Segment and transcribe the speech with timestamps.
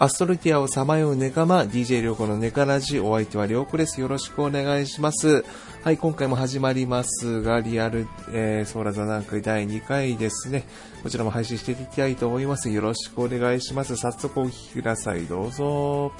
[0.00, 4.00] アストロティアをさまようネカマ、DJ りょうこのネカラジ、お相手はりょうこです。
[4.00, 5.44] よろしくお願いします。
[5.82, 10.62] はい、今回も始まりますが、リアル、えー、ソーラ座談会第2回ですね。
[11.02, 12.70] こちらも配信していきたいと思います。
[12.70, 13.96] よろしくお願いします。
[13.96, 15.26] 早速お聞きください。
[15.26, 16.12] どうぞ。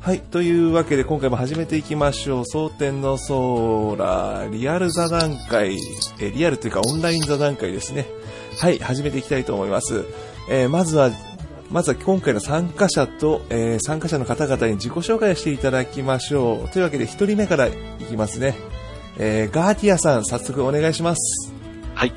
[0.00, 0.20] はい。
[0.20, 2.46] というわけで、今回も始めていきましょう。
[2.46, 5.78] 蒼天のソーラー、リアル座談会、
[6.20, 8.06] えリアルというかオンライン座談会ですね。
[8.58, 8.78] はい。
[8.78, 10.06] 始めていきたいと思います。
[10.48, 11.10] えー、まずは、
[11.70, 16.68] まずは今回の参加者と、えー、参加者の方々に自己紹介していただきましょう。
[16.70, 17.72] というわけで、1人目からい
[18.08, 18.56] きますね。
[19.18, 21.52] えー、ガーティアさん、早速お願いします。
[21.94, 22.14] はい。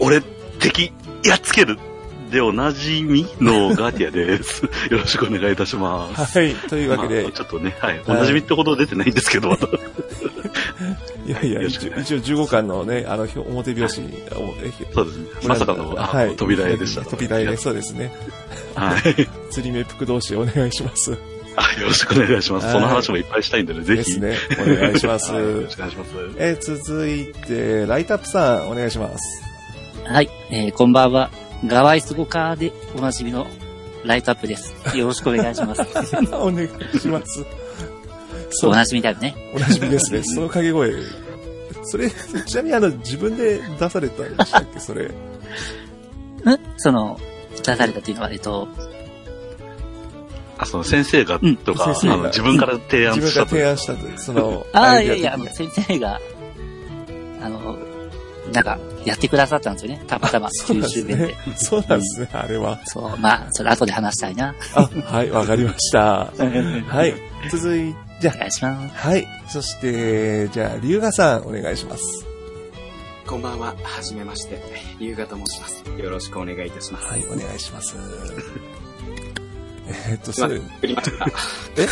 [0.00, 0.22] お、俺、
[0.58, 0.92] 敵、
[1.24, 1.78] やっつける
[2.30, 4.64] でおなじみのガーティアです。
[4.90, 6.38] よろしくお願いいたします。
[6.38, 6.54] はい。
[6.54, 7.22] というわけで。
[7.22, 8.00] まあ、ちょっとね、はい。
[8.06, 9.50] おなじみってほど出てないんですけど、
[11.26, 14.22] いやいや、一応15巻のね、あの、表表紙に、
[14.94, 15.26] そうですね。
[15.46, 17.02] まさかの、はい、扉絵でした。
[17.02, 18.12] 扉絵、そうですね。
[18.74, 19.28] はい。
[19.50, 21.16] 釣り目服同士お願いします。
[21.56, 22.70] あ、よろしくお願いします。
[22.70, 23.98] その話もいっぱいしたいんでね、ぜひ。
[23.98, 24.36] ですね。
[24.60, 25.32] お願いします。
[25.32, 26.10] よろしくお願いします。
[26.38, 29.42] え続いて、ライトアップさん、お願いします。
[30.04, 31.47] はい、えー、こんばんは。
[31.66, 33.46] ガワイスゴカーでおなじみの
[34.04, 34.74] ライトアップです。
[34.96, 35.82] よろしくお願いします。
[36.34, 37.44] お願いします。
[38.50, 39.34] そう、おなじみだよね。
[39.54, 40.22] おなじみですね。
[40.24, 40.92] その掛け声。
[41.82, 45.06] それ、ちなみにあの、自分で出されたんでしたっけ、それ。
[45.08, 45.10] ん？
[46.76, 47.18] その、
[47.56, 48.68] 出されたっていうのは、えっと、
[50.58, 53.26] あ、その先生が、とか、あの自分から提案した。
[53.26, 56.20] 自分から提案したと、その、ああ、いやいや、先生が、
[57.42, 57.78] あの、
[58.52, 60.02] なんか、やってくださったんですよね。
[60.06, 61.36] たまたま、九州弁で。
[61.56, 62.80] そうなんですね、あれは。
[62.86, 64.54] そう、まあ、それ後で話したいな。
[64.74, 66.32] あ、はい、わかりました。
[66.36, 67.14] はい、
[67.50, 68.94] 続いて、じゃあ、お願いします。
[68.96, 72.26] はい、そして、じゃあ、龍河さん、お願いします。
[73.26, 74.60] こんばんは、はじめまして、
[74.98, 75.84] 龍河と申します。
[76.00, 77.06] よろしくお願いいたします。
[77.06, 77.94] はい、お願いします。
[80.10, 80.58] えっと、それ。
[80.58, 81.26] 作りました。
[81.76, 81.88] え？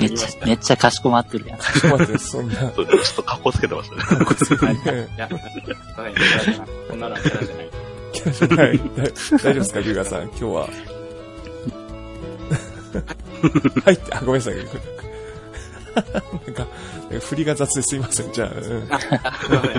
[0.00, 1.58] めっちゃ、めっちゃかしこまってるやん。
[1.58, 2.54] かしこまってる、そんな。
[2.54, 4.02] ちょっと格好つけてましたね。
[4.02, 4.64] 格好つけて。
[4.64, 4.68] い
[5.18, 5.28] や、
[6.88, 7.70] こんなのキャラじゃない。
[8.12, 8.78] キャラじゃない。
[8.78, 10.68] 大丈夫ですか、龍河さん、今日は。
[13.84, 14.54] はいって、あ、ごめんなさい。
[16.46, 16.66] なんか、
[17.20, 18.32] 振りが雑ですいません。
[18.32, 18.88] じゃあ、うん。
[18.90, 18.98] あ、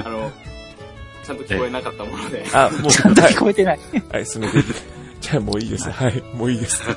[0.06, 0.32] あの、
[1.24, 2.46] ちゃんと聞こえなかったもので。
[2.53, 3.80] あ、もう、ちゃんと聞こえてない。
[4.12, 4.64] はい、すみません。
[5.22, 5.90] じゃあもういいです。
[5.90, 6.84] はい、もういいです。
[6.90, 6.96] は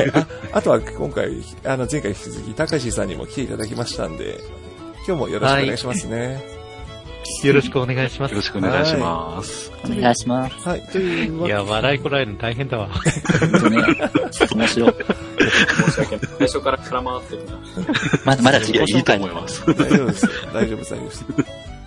[0.00, 1.30] い、あ、あとは今回、
[1.64, 4.40] あの、前回引き続き、高橋さんにも来ていただきましたんで、
[5.06, 6.64] 今日もよろしくお願いしますね。
[7.42, 8.32] よろしくお願いします。
[8.32, 9.72] よろしくお願いします。
[9.84, 10.68] お願いします。
[10.68, 12.88] はい、というわいや、笑いこらえるの大変だわ。
[12.88, 13.02] 本
[13.60, 13.78] 当ね。
[14.54, 14.94] 面白い。
[15.88, 16.26] 申し訳ない。
[16.38, 17.58] 最初から絡まってるな。
[18.24, 19.64] まだ、まだ自己紹介いいと思います。
[19.66, 20.32] 大丈夫ですよ。
[20.52, 21.24] 大丈夫です、大丈夫です。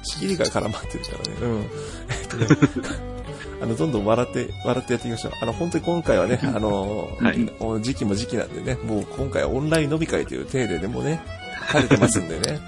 [0.04, 1.36] ちぎりが絡まってるからね。
[1.42, 3.27] うん。
[3.62, 5.32] あの、どんどん笑って、笑ってやっていきましょう。
[5.42, 11.22] あの、本当に今回はね、あの、はい、時期も時期なんでね、もう今回はオンライン飲み会という体ででもね、
[11.62, 12.60] 晴れてますんでね、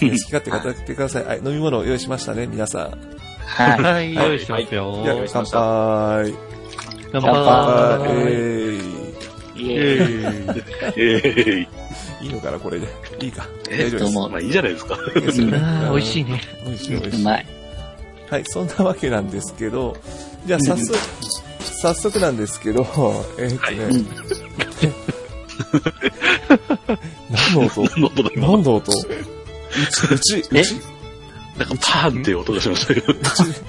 [0.00, 1.24] 好き勝手語ってください。
[1.24, 3.16] はい、飲み物を用意しましたね、皆さん。
[3.46, 3.82] はい。
[3.82, 5.02] はい、用意してますよ。
[5.04, 6.34] じゃ乾杯。
[7.12, 7.32] 乾杯。
[8.18, 8.96] えー
[9.56, 9.72] イ。
[9.72, 10.62] えーイ。
[10.96, 11.86] えー
[12.22, 12.86] いいのかな、これで。
[13.20, 13.46] いいか。
[13.68, 14.14] 大丈夫です。
[14.18, 14.98] まあいいじゃないですか。
[15.14, 15.60] 美味しいね。
[15.90, 16.32] 美味しい、美
[16.72, 17.20] 味しい。
[17.20, 17.46] うまい。
[18.30, 19.96] はい、そんなわけなんですけど、
[20.46, 20.98] じゃあ早速、
[21.60, 22.82] 早速なんですけど、
[23.38, 24.04] えー、っとね、
[27.30, 27.82] 何の音？
[28.36, 28.94] 何の音う
[29.90, 30.80] ち、うち、うち、
[31.58, 33.14] なんかパーンっていう音がしましたけど。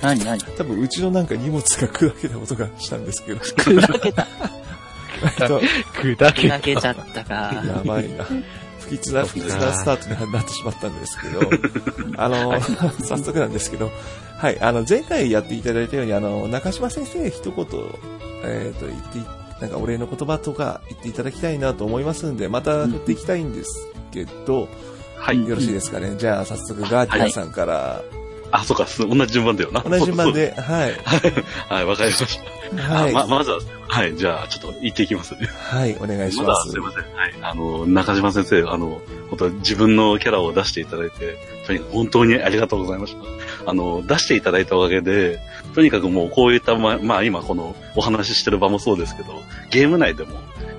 [0.02, 0.40] 何何？
[0.40, 3.40] 多分うちのなんか荷物が砕けた音がしたんですけど。
[3.40, 4.28] 砕けた。
[5.40, 5.60] 砕
[6.34, 7.34] け砕けちゃったか。
[7.66, 8.26] やばいな。
[8.80, 11.42] 不吉な、不吉なスタートになってしまったんですけど、
[12.18, 13.92] あの、早速なんですけど、
[14.38, 17.66] はい、あの、前回やっていただいたように、あの、中島先生一言、
[18.44, 24.68] えっ、ー、と、言って、なんかお礼の言葉とか言っていただきたいなと思いますんで、また振っていきたいんですけど、うん、
[25.18, 25.48] はい。
[25.48, 26.16] よろしいですかね。
[26.18, 28.18] じゃあ、早速、ガーティアさんから、はい、
[28.52, 29.82] あ、そうか、同じ順番だよな。
[29.82, 30.94] 同じ順番で、はい。
[31.70, 32.40] はい、わかりまし
[32.76, 32.94] た。
[32.94, 33.14] はい。
[33.14, 35.50] ま、まずは、はい、じゃあ、ちょっと言っていきますね。
[35.72, 36.70] はい、お願いします。
[36.70, 37.02] すいません。
[37.16, 37.34] はい。
[37.42, 43.47] あの、中島先生、あの、本当自分のキャラを出していただいて、とにかく本当にありがとうございました。
[43.68, 45.40] あの、出していただいたおかげで、
[45.76, 49.34] とにかくもうこういった、ま、まあ今このお話ししてる場もそうですけど、
[49.70, 50.36] ゲーム内でも、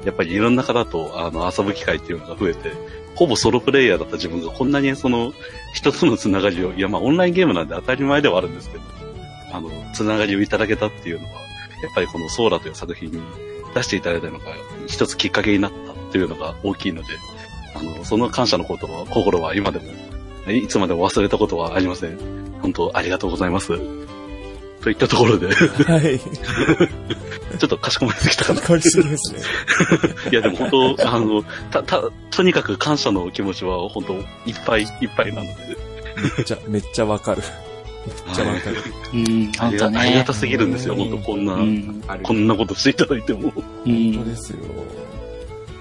[0.07, 2.73] やっぱりいろんな方とあの遊ぶ機会っていうのが増えて、
[3.15, 5.35] ほぼソロプレイヤーだった自分がこんなにその
[5.75, 8.85] 人とのつながりを、いやまあオンラインゲームなんで当たり前ではあるんですけど、
[9.53, 11.33] あの、つながりをいただけたっていうのは、
[11.83, 13.21] やっぱりこのソーラという作品に
[13.75, 14.47] 出していただいたのが
[14.87, 17.09] 一つきっかけになったっていうのが大きいので、
[17.75, 19.85] あの、その感謝のことは、心は今でも、
[20.51, 22.19] いつまでも忘れたことはありません。
[22.63, 23.73] 本当ありがとうございます。
[24.81, 26.21] といったところで、ちはい。
[27.63, 28.61] ょっとかしこまりすぎたかな。
[28.61, 29.41] かりすぎですね。
[30.31, 34.25] いや、でも本当、あの、た、た、とにかく感謝の気持ちは本当いっ
[34.65, 35.77] ぱいいっぱいなので、
[36.37, 37.43] めっちゃ、めっちゃわかる。
[38.07, 38.77] めっちゃわかる。
[39.13, 39.87] うん、ありが。
[40.01, 43.49] ありがたすぎるんですよ、うん本当こんな、こんなことしていただいても。
[43.49, 44.25] う本当ん。
[44.29, 44.59] ですよ。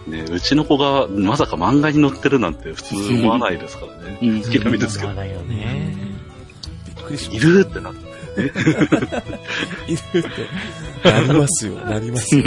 [0.08, 4.20] ね、うちの子がまさか漫画に載ってるなんて普通思わないですからね。
[4.22, 4.42] うん。
[4.42, 5.96] 好きな身ですけど思わないよね。
[6.86, 8.02] びっくりしまいしるってなって。
[8.02, 8.08] た。
[9.88, 10.24] いるっ
[11.04, 11.12] て。
[11.12, 12.44] なりますよ、なりますよ。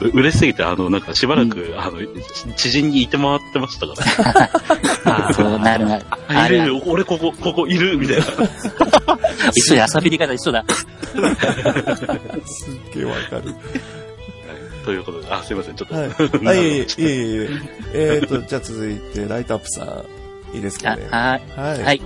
[0.00, 1.98] う嬉しすぎて、あの、なんかしばらく、あの、
[2.56, 3.94] 知人にいて回ってましたか
[4.34, 4.50] ら。
[5.04, 6.04] あそうなるなる。
[6.46, 8.24] いるいる、俺ここ、ここいるみたいな。
[9.54, 10.64] 一緒で遊び方一緒だ。
[12.46, 13.54] すっげえわかる。
[14.84, 15.94] ということで、あ、すいません、ちょっと。
[15.94, 16.10] はい。
[16.46, 17.48] あ、いえいえ、いえいえいえ。
[17.92, 20.04] えーと、 じゃあ続いて、ライトアップさ
[20.52, 21.06] ん、いいですかあね。
[21.10, 21.60] はい。
[21.60, 21.82] はい。
[21.82, 22.02] はい。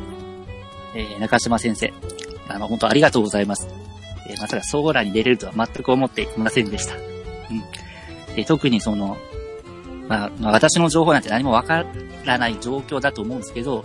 [0.94, 1.92] えー、中島先生。
[2.48, 3.68] あの、本当ありがとうございます。
[4.28, 6.94] えーまさかソーラーに出れるとは全く思っていませんでした。
[6.94, 7.02] うん。
[8.36, 9.16] えー特にその、
[10.08, 11.84] まあ、まあ私の情報なんて何もわか
[12.24, 13.84] らない状況だと思うんですけど、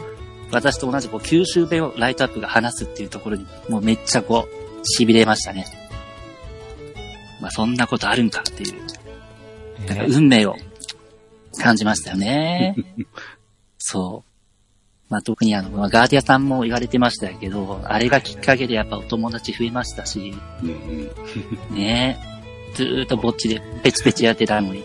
[0.52, 5.66] 私と同じこう九州弁をライトアップが話すっていうところに、もうめっちゃこう、痺れましたね。
[7.40, 8.82] まあ、そんなことあるんかっていう、
[9.88, 10.56] なんかね運命を
[11.58, 12.76] 感じましたよね。
[13.78, 14.30] そう。
[15.10, 20.36] まあ、特にあの、まあガーディアさんも言われてましたけど、あれがきっかけでやっぱお友達増えましたし、
[21.72, 22.20] ね。
[22.76, 24.84] ずーっとぼっちでペチペチやってたのに、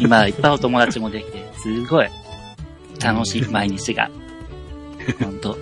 [0.00, 2.08] 今いっぱいお友達もできて、すごい。
[3.02, 4.10] 楽しい毎日が。
[5.22, 5.58] ほんと、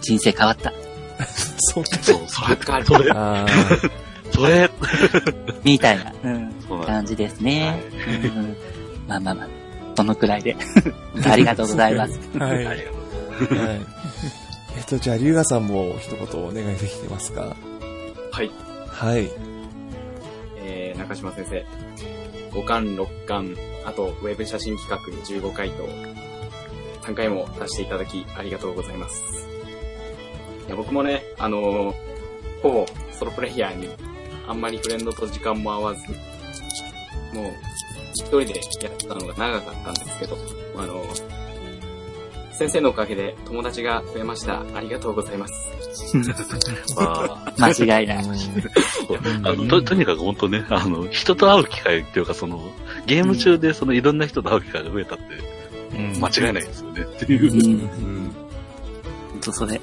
[0.00, 0.72] 人生変わった。
[1.58, 1.84] そう。
[1.86, 2.86] そう、それ、わかる
[4.36, 4.70] それ、
[5.64, 6.28] みたいな、う
[6.78, 7.82] ん、感じですね。
[8.24, 8.56] うん、
[9.08, 9.48] まあまあまあ、
[9.96, 10.56] そのくらいで。
[11.24, 12.20] ありがとうございます。
[12.38, 12.44] あ。
[12.44, 12.64] はい。
[12.64, 12.80] はい。
[14.76, 17.56] えっと、じゃあ、龍河さんも一言お願いできてますか？
[18.30, 18.50] はい。
[18.88, 19.30] はい。
[20.58, 21.64] えー、中島先生。
[22.52, 23.56] 5巻、6巻、
[23.86, 25.88] あと、ウェブ写真企画15回と、
[27.02, 29.22] 3回も出していただき、ありがとうございます。
[30.66, 31.94] いや、僕もね、あのー
[32.62, 33.88] ほぼソロプレイヤーに、
[34.46, 36.00] あんまりフレンドと時間も合わず、
[37.34, 37.52] もう、
[38.14, 40.38] 一人でやってたのが長かったんですけど、
[40.76, 41.36] あのー
[42.56, 44.62] 先生のおかげで友達が増えました。
[44.74, 45.52] ありがとうございます。
[46.96, 47.02] ま
[47.46, 47.68] あ、間
[48.00, 48.18] 違いない。
[48.18, 48.22] あ
[49.52, 52.70] のと、とにかく本当ね、あの、人と会う機会っていうか、その、
[53.04, 55.24] ゲーム中でそのいろんな人と会う機会が増えたって、
[55.98, 57.56] うん間違いないですよね、っていうう。
[57.56, 57.78] ん、うん。
[59.32, 59.74] ほんとそれ。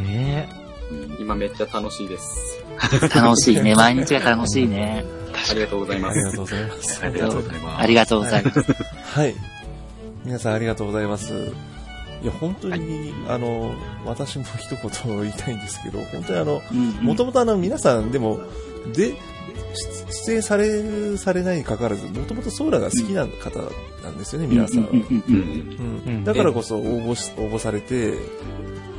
[0.00, 0.48] ね
[1.18, 2.62] 今めっちゃ楽しいです。
[3.14, 3.74] 楽しいね。
[3.74, 5.04] 毎日が楽しいね。
[5.50, 6.18] ありがとうございます。
[6.18, 7.00] ありがとうございます。
[7.02, 7.82] ありがとうございます。
[7.82, 8.60] ありがとうございます。
[9.18, 9.34] はい。
[10.24, 11.32] 皆さんありがとうございます。
[12.22, 13.74] いや、本当に、あの、
[14.06, 18.40] 私も一言言いたいんですけど、本当にあの、うんもともとあの、皆さん、でも、
[18.94, 19.14] で、
[19.74, 23.60] 出出演される、されないにかかわらず、もともとソーラが好きな方
[24.02, 24.78] なんですよね、皆さん。
[24.78, 26.02] うんうんうんううんん。
[26.06, 28.14] うんだからこそ応募し、応募されて、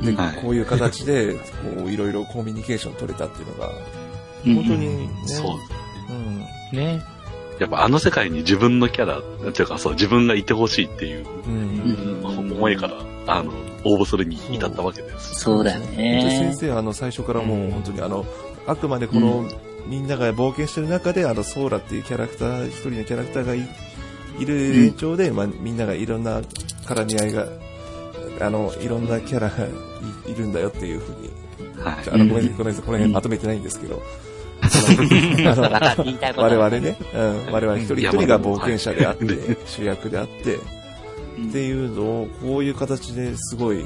[0.02, 1.40] で、はいこういう形で、こ
[1.86, 3.70] う、いろいろコミュニケーション取れたっていうのが、
[4.46, 5.56] うん本当にね、そう。
[6.12, 6.78] うん。
[6.78, 7.02] ね
[7.58, 11.54] やっぱあの世界に自分のキャラ、っていうかそう、自分がいてほしいっていううん。
[12.24, 12.94] うん思いから、
[13.26, 13.52] あの、
[13.84, 15.40] 応募するに至ったわけです。
[15.40, 16.54] そうだよ本当に先ね。
[16.56, 18.24] 生はあの最初からもう本当にあの、
[18.66, 19.48] あくまでこの、
[19.86, 23.68] みんなが冒険してる中で、あの、ソーラっていうキャラクター、一人のキャラクターがい
[24.38, 26.40] いる延長で、まあ、みんながいろんな
[26.84, 27.46] 絡み合いが、
[28.40, 29.70] あの、いろんなキャラがい
[30.32, 31.30] いるんだよっていうふうに、
[31.82, 31.94] はい。
[32.10, 34.02] あの、ごめんなさい、ごめんなさい、この辺まとめてないんですけど、
[36.36, 40.58] 我々ね、うん、我々一人一人が冒険者であってはい、 主役であって、
[41.38, 41.48] うん。
[41.48, 43.84] っていうのを、こういう形ですごい、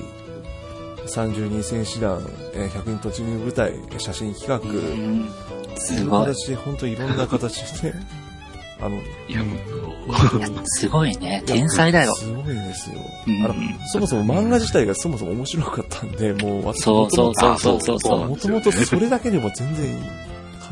[1.07, 2.21] 30人戦士団、
[2.55, 4.61] えー100人突入部隊、写真企画、
[5.77, 6.27] すごい。
[6.27, 7.95] 形で、本当いろんな形で、
[8.83, 9.41] あの、いや、
[10.65, 11.43] すごいね。
[11.47, 12.15] 天才だよ。
[12.15, 12.97] すごいですよ。
[13.27, 13.45] うん。
[13.45, 13.55] あの、
[13.93, 18.29] そもそも漫画自体がそもそも面白かったんで、もう私そうそうそうそうそうそう。
[18.29, 19.99] もともとそれだけでも全然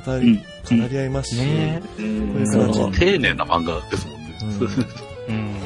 [0.06, 0.36] 語り、うん。
[0.80, 1.82] 語り合いますし、ね。
[1.82, 4.28] こういうそう形う丁寧な漫画ですもんね。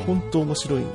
[0.06, 0.88] 本当面白いんで、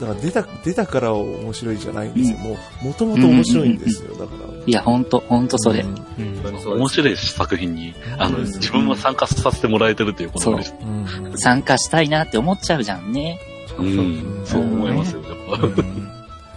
[0.00, 2.38] だから出た、出たから面白いじゃないんですよ。
[2.38, 4.14] もう、もともと面白いんですよ。
[4.16, 4.64] だから。
[4.64, 5.80] いや、ほんと、ほんとそれ。
[5.80, 6.42] うんうん。
[6.42, 6.68] そうです。
[6.68, 10.74] 面白い作品に、あの、自分も参加させてもらえてるということです。
[10.80, 13.38] うん参加したいなって思っちゃうじゃんね。
[13.78, 15.82] うん、そう思いますよ、やっぱ。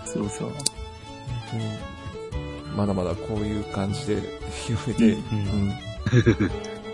[0.05, 0.49] そうそう。
[2.75, 4.21] まだまだこういう感じで
[4.65, 5.17] 広めて、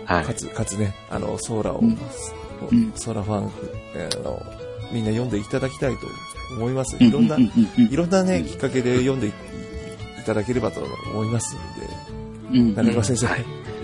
[0.06, 0.34] か。
[0.34, 1.82] つ、かつね、あの、ソーラを、
[2.94, 3.50] ソーラファン、
[3.94, 4.42] えーあの、
[4.92, 6.06] みんな読んでいただきたいと
[6.56, 6.96] 思います。
[7.02, 9.32] いろんな、いろんなね、きっかけで読んでいい
[10.24, 10.80] ただければと
[11.12, 11.64] 思いますんで、
[12.52, 13.34] うんうん中島先生、よ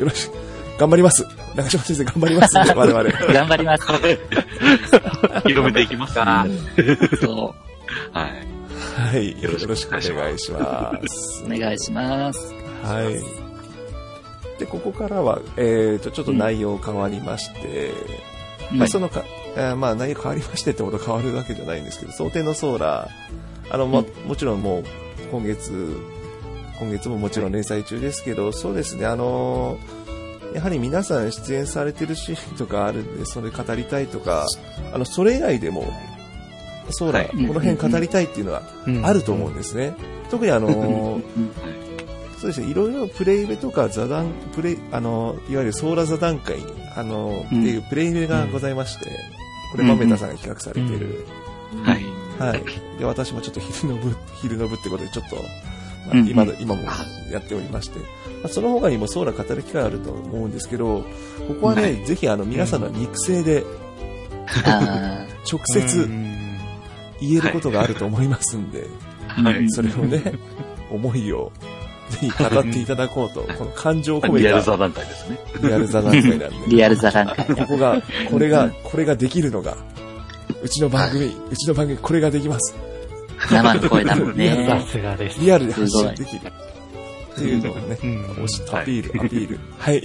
[0.00, 0.34] ろしく、
[0.78, 1.24] 頑張ります。
[1.54, 3.10] 中島先生頑張りますんで、 我々。
[3.32, 3.86] 頑張ります。
[5.46, 6.46] 広めていきますか。
[7.20, 7.54] そ
[8.12, 9.12] はい。
[9.12, 9.42] はい。
[9.42, 10.00] よよろしくお願
[10.34, 10.60] いしま
[11.08, 11.44] す。
[11.44, 11.46] う。
[11.46, 12.52] お願いします。
[12.82, 14.58] はい。
[14.58, 17.92] で、ここからは、えっ、と、ちょっと内容変わりまして、
[18.72, 19.24] うんまあ、そのか、
[19.56, 24.84] えーまあ、内容変わりましてってほど変わるわけじゃないんですけど、想定のソーラー、あの、まあ、もちろんもう、
[25.30, 25.96] 今月、
[26.78, 30.06] 今月ももちろん連載中ですけど、そうですね、あのー
[30.54, 34.46] やはり皆さん出演されてるシーンとかあるんで、それ語りたいとか、
[34.94, 35.84] あの、それ以外でも、
[36.90, 37.46] ソーラー、はい。
[37.46, 38.62] この辺語りたいっていうのは
[39.02, 39.94] あると思うんですね。
[40.30, 41.85] 特にあのー
[42.46, 46.58] そうですね、いろいろプレイベとか座談、プレイ、あの、いわゆるソーラ座談会、
[46.94, 47.60] あの、うん。
[47.60, 49.10] っていうプレイベがございまして、
[49.72, 51.26] これ、マメタさんが企画されている。
[51.82, 52.04] はい。
[52.38, 52.62] はい。
[52.98, 55.42] で、私もちょっと昼の部、 昼の部ってことで、ちょっと、ま
[56.12, 56.82] あ今の、今も
[57.32, 58.04] やっておりまして、ま
[58.44, 61.04] あ、その他にもソーラ語る機会あると思うんですけど、
[61.48, 62.04] ここはね、はい。
[62.04, 62.82] ぜひあの、皆さん。
[62.82, 63.64] の肉声で
[64.66, 66.08] あ 直接
[67.20, 68.86] 言えることがあると思いますんで、
[69.26, 69.68] はい。
[69.70, 70.22] それをね、
[70.92, 71.50] 思いを、
[72.10, 75.38] ぜひ語っていただこうと、 この感情を込めたリアル座談会ですね。
[75.62, 76.46] リアル座談会なんで。
[76.48, 77.46] ー リアル座談会。
[77.46, 79.76] ここが、 これが、これができるのが、
[80.62, 82.74] うちの番組、うちの番組これができます。
[83.50, 84.86] 生の声だもんさね。
[84.90, 85.40] すがです。
[85.40, 86.52] リアルで発信できる。
[87.36, 89.60] っていうのをね、うん押しアピール、アピール。
[89.78, 90.02] はい。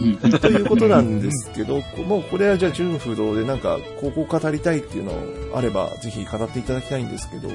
[0.00, 5.12] うんということなんですけど、もうこれはじゃあ純不動でなんか、ここ語りたいっていうの
[5.54, 7.54] あれば、ぜひ語っていただきたいんですけど、ど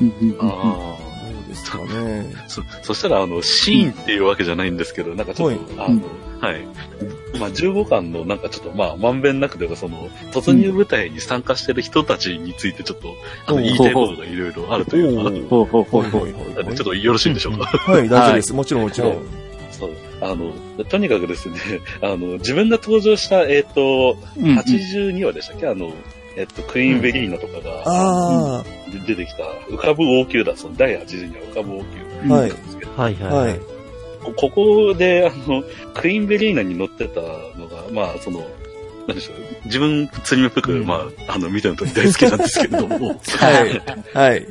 [0.00, 1.07] うんうんうんあう
[1.48, 2.32] ですかね。
[2.36, 2.44] あ。
[2.48, 6.00] そ、そしたら、あの、シーンっていうわけじゃないんですけど、なんかちょっと、あの、
[6.40, 6.64] はい。
[7.38, 13.14] まあ、15巻のなんかちょっと、まあ、まんべんなくというか、その、突入部隊に参加してる人たちについてちょっと、
[13.46, 16.28] あの、言いたいことがいろいろあるというか、ほうほうほうほう。
[16.32, 17.64] ちょっとよろしいんでしょうか？
[17.64, 18.52] はい、大丈夫です。
[18.52, 19.18] もちろんもちろん。
[19.72, 19.90] そう。
[20.20, 20.52] あの、
[20.84, 21.58] とにかくですね、
[22.02, 25.66] あの、自分が登場した、えっ、と、うんうん82話でしたっけ？
[25.66, 25.92] あの、
[26.38, 32.50] えっ、と、クイーンベリーナとかが、あで出てきた、浮かぶ王宮だ、その第82話浮かぶ王あ、はい。
[32.50, 33.60] 宮ですけど、ははいはいはいい。。
[34.22, 35.64] こここで、あの、
[35.94, 38.46] クイーンベリーナに乗ってたのが、まあ、その、
[39.08, 44.16] なんでしょう、自分、釣り目服、うんまあ、あの、見ての通り大好きなんですけれども、 はい。
[44.16, 44.46] はい。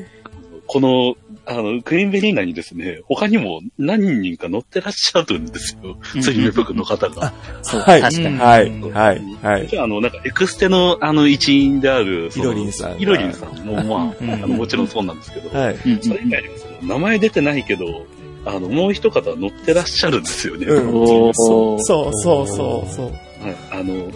[0.66, 1.16] この、
[1.50, 5.98] あの、クイーンベリーナにですね、他にも何人か乗ってらっしゃるんですよ。
[6.22, 7.34] 釣り目服の方が。
[7.64, 8.38] そう、はい確かに。
[8.38, 8.82] はい。
[8.82, 9.22] はい。
[9.42, 9.68] はい。
[9.68, 15.76] じゃあ、あの、なんか、エクステの、あの、一員である、イロリンさんがイロリンさんも、まうんあ、あの、もちろんそうなんですけど、はい。
[15.76, 18.06] うんそれ以外にも、その、名前出てないけど、
[18.46, 20.66] あの、もう一方乗ってらっしゃるんですよね。
[20.66, 22.48] うんそうそうそう
[22.94, 23.44] そう。
[23.46, 24.12] はい、あの、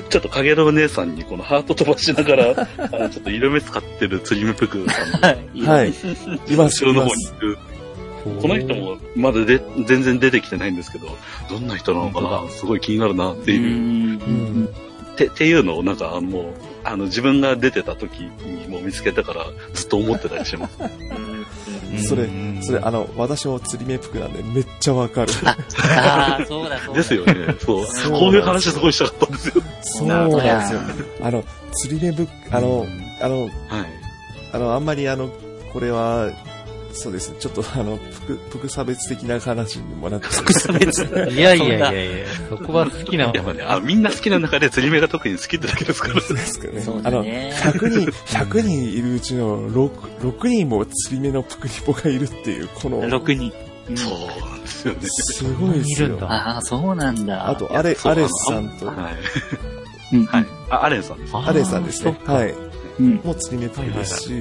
[0.00, 5.10] ちょっと影のお姉さんにこのハート飛ばしながら、 あのちょっと色目使ってる釣り目ぷくさん
[5.54, 5.88] のはい。
[6.48, 7.08] います、後ろの。
[7.08, 7.58] 方にいる。
[8.40, 11.08] この人もまだで全然出てきてないんですけど、
[11.50, 12.50] どんな人なのかな？
[12.50, 13.60] すごい気になるなってういう。
[13.60, 13.70] んう
[14.62, 14.68] ん。
[15.16, 16.44] てっていうのをなんかもう、
[16.84, 20.78] あの自分が出てた時にもう見つけたからずっと思ってたりします。
[21.98, 22.28] それ、
[22.62, 25.32] それ、あの、私も釣り目服なんでめっちゃわかる。
[25.44, 27.00] ああ、そうだそうだ。
[27.00, 27.56] ですよね。
[27.58, 27.86] そう。
[27.86, 29.62] そうこういう話すごいしたかったんですよ。
[29.82, 30.80] そうなんですよ。
[31.22, 32.86] あの、釣り目服、あの、
[33.20, 33.50] あの、はい。
[34.52, 35.30] あの、あんまりあの、
[35.72, 36.30] これは、
[36.92, 37.32] そうです。
[37.38, 41.02] ちょっとあの、服、服差別的な話にもなって服差別？
[41.32, 46.20] いやいやいやいや、そこは好きなやっぱね、 あみんな好きな中で釣り目が特に好きってだけですから。
[46.20, 46.84] そうですかね。
[46.86, 47.52] あの、だね。
[47.56, 53.52] 100人、100人いるうちの6、6人も釣り目のプクリポがいるっていう、この、6人。
[53.88, 55.00] うんそうなんですよね。
[55.02, 56.18] すごいですよ。
[56.22, 57.48] ああ、そうなんだ。
[57.48, 60.16] あと、アレ、アレスさんと、はい。
[60.16, 60.46] うん、はい。
[60.70, 61.36] あ、アレンさんです。
[61.36, 62.16] アレスさんですね。
[62.24, 62.54] はい。
[63.00, 63.20] うん。
[63.24, 64.32] もう釣り目プクですし、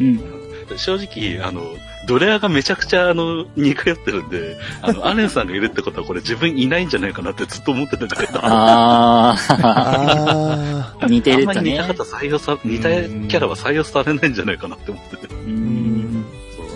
[0.00, 0.35] うん。
[0.76, 1.62] 正直、あの、
[2.06, 11.86] ドレアがめちゃくちゃ、あの、似通ってるんで、あの、 アレンさんがいるってことはこれ自分いないんじゃないかなってずっと思ってたんだけど、ああああ、似てんるとねまり似た。
[11.86, 15.26] 方採用さ、似たキャラは採用されないんじゃないかなって思ってて。
[15.34, 16.24] うー、ん。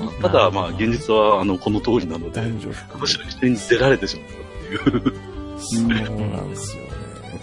[0.00, 2.40] そうただ、まあ、現実は、あの、この通りなので、
[2.98, 5.12] むしろ人に出られてしまったっていう。
[5.60, 5.82] そう
[6.28, 6.90] なんですよね。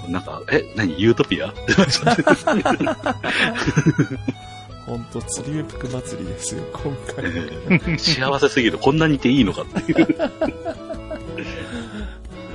[0.09, 0.99] なんか、え、何？
[0.99, 1.49] ユートピア？
[1.49, 2.23] ってなっちゃって。
[4.87, 7.99] ほんと、釣り目プク祭りですよ、今回。
[7.99, 8.77] 幸せすぎる。
[8.77, 10.07] こんなにいていいのかっていう。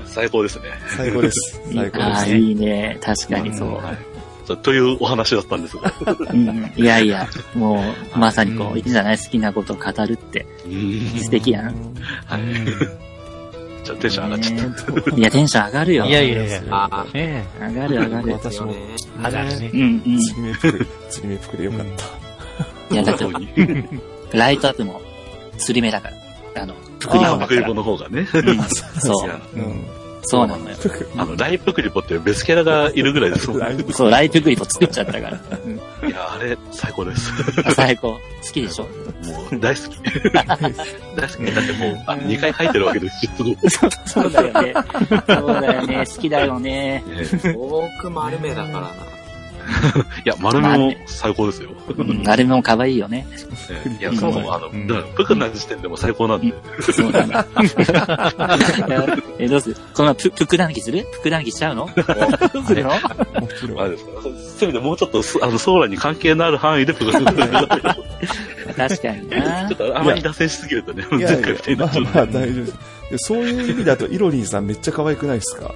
[0.06, 0.64] 最高ですね。
[0.96, 1.60] 最高です。
[1.74, 2.34] 最高です。
[2.34, 2.98] いいね。
[3.02, 4.56] 確かにそう。
[4.56, 5.92] というお話だったんですが。
[6.30, 7.82] うん、いやいや、も
[8.14, 10.46] う、まさにこう、いいんじゃない好きなことを語るって。
[11.18, 11.66] 素敵やん。
[12.26, 12.42] はい。
[13.84, 15.10] ちょっとテンション上がっちゃった。
[15.10, 16.06] ねいや、テンション上がるよ。
[16.06, 16.60] いやいやいや。
[16.60, 18.32] 上がる上がる。
[18.32, 18.76] 私も、ね
[19.18, 19.76] 上がるねう。
[19.76, 20.18] んうん。
[20.20, 22.21] 釣り目服、釣り目服でよかった。
[22.92, 23.26] いや、だって、
[24.32, 25.00] ライトアップも、
[25.58, 26.10] 釣り目だか
[26.54, 26.62] ら。
[26.62, 27.74] あの、プクリああ、ポだからプクリポ。
[27.74, 28.28] の方がね。
[28.32, 28.62] うん
[29.00, 29.28] そう。
[30.24, 30.76] そうなのよ。
[31.16, 33.76] あの、ライプクリポって別キャラがいるぐらいでそう、ライ
[34.30, 35.30] トプクリポ作っちゃったから。
[36.08, 37.32] や、あれ、最高です。
[37.64, 38.12] あ最高。
[38.12, 38.20] 好
[38.52, 38.84] きでしょ？
[38.84, 38.88] も
[39.52, 39.98] う、大好き。
[40.32, 41.54] 大好き。
[41.54, 43.56] だってもう、あ、2回入ってるわけですし、すごい。
[44.06, 44.74] そうだよね。
[45.26, 46.04] そうだよね。
[46.06, 47.02] 好きだよね。
[47.42, 49.11] ね僕丸目だからな。
[50.24, 51.70] いや、丸めも最高ですよ。
[51.96, 53.26] うんあれも可愛いよね。
[54.00, 56.54] いや、そもそも、あの、だから、プクな時点でも最高なんで。
[56.80, 57.46] そうなんだ。
[59.38, 59.76] え、どうする？
[59.94, 61.04] そんなプ、プク談義する？
[61.12, 61.88] プク談義しちゃうの？
[62.52, 62.96] どうするのも
[63.48, 63.80] ちろん。
[63.80, 64.10] あれですか
[64.56, 67.36] せめてもうちょっとす、あの、ソーラに関係のある範囲でプクちょ確
[69.02, 69.74] かになっ。
[69.74, 72.04] とあまり脱線しすぎるとね、いやいや前回みたいになまあっちゃう。
[72.04, 72.78] まあ大丈夫です。
[73.10, 75.66] でそういう意味だと、イロリンさんめっちゃ可愛くないですか？
[75.68, 75.74] あ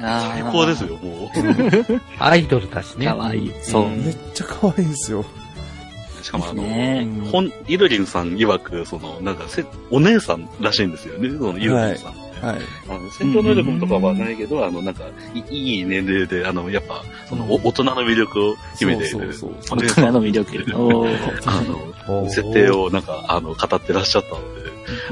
[0.00, 1.30] 最高ですよ、も
[2.18, 3.06] アイドルだしね。
[3.06, 3.52] かわいい。
[3.62, 3.86] そう。
[3.86, 5.20] うんめっちゃ可愛いんですよ。
[5.20, 6.24] う。
[6.24, 12.30] しかもあの、ねうん本、イドリンさん曰く、その、なんかせ、お姉さんらしいんですよね、そのイドリンさん。
[12.40, 12.60] はい。
[12.88, 15.04] あの、戦闘能力とかはないけど、あの、なんか、
[15.34, 20.64] いいい年齢で、あの、やっぱ、その、お大人の魅力を秘めているそうそう大お姉さん人の魅力。
[21.46, 21.62] あ
[22.08, 24.60] の、設定をなんか、あの、語ってらっしゃったので、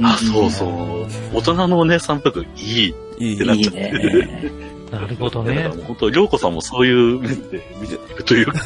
[0.02, 3.44] あ、そうそう、大人のお姉さんっぽくいいいいって。
[3.44, 3.80] なっいいちゃって。
[3.80, 4.77] ね。
[4.90, 8.60] なるほどだから本当、りょうこさんもそういう面で見てるというか、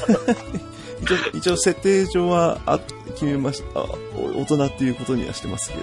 [1.03, 2.79] 一応、一応設定上は、あ、
[3.15, 3.81] 決めました。
[3.81, 5.83] 大人っていうことにはしてますけど、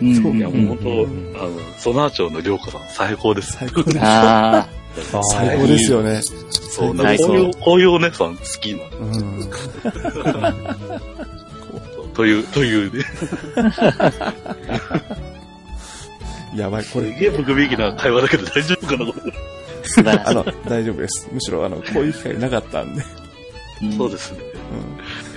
[0.00, 3.52] うんそういや、もう本うん当、あの、ソナー町のりょうこさん最高です。
[3.52, 3.98] 最高です。
[4.00, 4.66] あ
[5.30, 6.20] 最高ですよね。
[6.50, 9.50] そう、なんかこういう、こういうお姉さん好きなうん。
[12.14, 13.04] という、というね、
[16.54, 19.30] やばい、こすれ、げえ僕びきな会話だけど大丈夫かな、これ。
[19.30, 19.52] ー
[19.84, 21.28] 素晴らしあの、大丈夫です。
[21.32, 23.02] むしろ、あの、こういう機会なかったんで。
[23.96, 24.38] そうですね。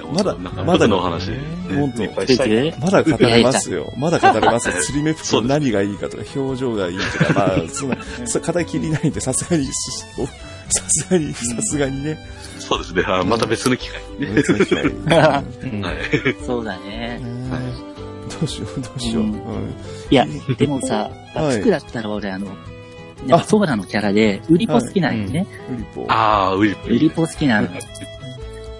[0.05, 0.15] うん。
[0.15, 1.39] まだまだ僕の話、ね、
[1.75, 2.49] 本当いっぱいしたい。
[2.49, 3.91] 出てまだ語れますよ。
[3.97, 4.75] まだ語れますよ。
[4.81, 9.71] 釣り目服何がいいかとか、表情がいいとか、まあ、そんな、そ語りきりないんで、さすがに、さ
[10.87, 12.19] すがに、さすがにね、
[12.59, 13.03] そうですね。
[13.07, 14.01] あまた別の機会。
[14.19, 14.91] 別の機会。
[16.45, 17.19] そうだね。
[17.23, 17.84] うん
[18.39, 19.23] どうしよう、どうしよう。
[19.23, 19.37] ううんん。
[20.09, 20.25] いや、
[20.57, 22.47] でもさ、はい服だったら俺あの、
[23.27, 25.47] なんかソーラのキャラで、ウリポ好きなんよね。
[25.71, 26.05] ウリポ。
[26.09, 27.67] ああ、ウリウリポ好きなの。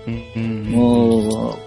[0.07, 1.57] うんも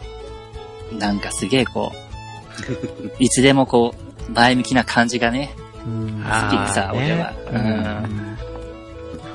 [0.93, 3.95] う、なんかすげえこう、 いつでもこ
[4.29, 5.55] う、前向きな感じがね、
[5.87, 7.33] うん好きでさ、俺は。
[7.53, 8.29] うん。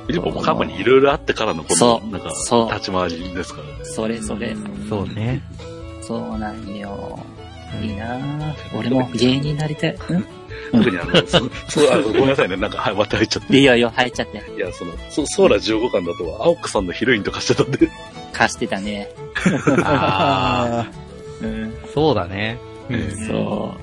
[0.07, 2.29] ウリポも過去にいろいろあってからのこの、そうなんか、
[2.73, 3.73] 立ち回りですからね。
[3.83, 4.55] それそれ。
[4.89, 5.41] そうね。
[6.01, 7.19] そうなんよ。
[7.81, 9.95] いいなぁ俺も芸人になりたい。
[10.09, 10.25] うん？
[10.71, 12.57] 特にあの、そそう、あのごめんなさいね。
[12.57, 13.57] なんか、はい、また入っちゃって。
[13.57, 14.37] いいよいいよ、入っちゃって。
[14.55, 17.89] いや、その、そソーラ15巻だと、青くさんのヒロインとかしてたんで。
[18.31, 19.09] 貸してたね。
[19.83, 20.87] あ
[21.41, 21.73] うん。
[21.83, 22.57] あ、そうだね。
[22.89, 23.75] ええそ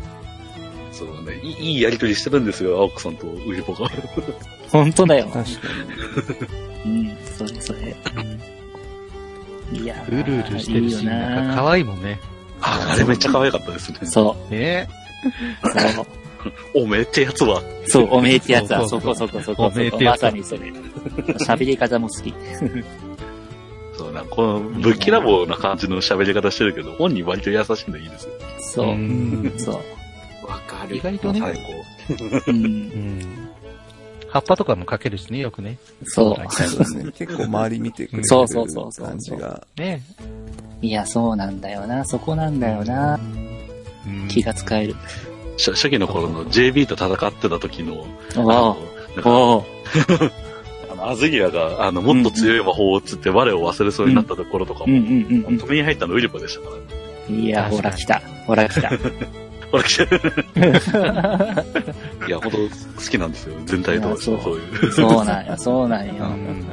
[0.93, 1.39] そうね。
[1.43, 3.87] いいいいやりとりしてるんですよ、青くさんとウリポが。
[3.87, 3.91] う。
[4.71, 5.27] 本当だよ。
[5.27, 5.43] 確か
[6.85, 7.97] うん、それそれ。
[9.73, 12.19] いやうるうるしてるし、いいよなんかな可愛いもんね。
[12.63, 13.99] あ、あれめっちゃ可愛かったですね。
[14.03, 14.89] そね
[15.25, 16.07] う、そう。
[16.75, 17.63] おめえってやつは。
[17.87, 20.05] そう、おめえってやつは、そこそこそこおめえそこ。
[20.05, 20.61] まってやつはさにそれ。
[21.47, 22.35] 喋り方も好き。
[23.97, 28.31] そうなんかこの、ぶっきらぼうな感じの喋り方してるけど、本人割と優しいのいいですよ。
[28.59, 28.93] そうう。
[28.93, 29.75] んそう。
[30.47, 30.97] わかる。
[30.97, 32.51] 意外とね、最高。
[32.51, 32.57] うん。
[32.57, 33.51] うん
[34.31, 35.77] 葉っぱとかもかけるしね、よくね。
[36.05, 36.53] そう。
[36.53, 37.11] そうですね。
[37.19, 39.67] 結構周り見てくれてるそうそうそうそう感じが。
[39.77, 40.03] ね。
[40.83, 42.05] いや、そうなんだよな。
[42.05, 43.15] そこなんだよな。
[43.15, 44.97] うん気が使える。
[45.59, 48.45] 初初期の頃の JB と戦ってた時の、あお
[49.21, 49.65] の
[50.91, 56.83] あの、アズギアが、あの、もっと強い魔法をつって我を忘れそうになったところとかうんも、止めに入ったのウリポでしたからね。
[57.29, 57.45] うん。
[57.45, 58.23] いや、ほら来た。
[58.47, 58.91] ほら来た。
[59.71, 60.17] ほら、来 て
[62.27, 63.55] いや、本当好きなんですよ。
[63.67, 64.93] 全体とそうそういう。
[64.93, 66.25] そうなんよ、そうなんよ。
[66.25, 66.65] うん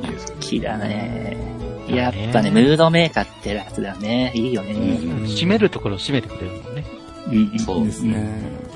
[0.00, 1.57] いいですよ好きだね。
[1.88, 4.32] やっぱね、ムードメーカーってやつだね。
[4.34, 4.72] いいよね。
[4.72, 6.84] うん締めるところ締めてくれるもんね。
[7.28, 8.68] うんうんそういいですね。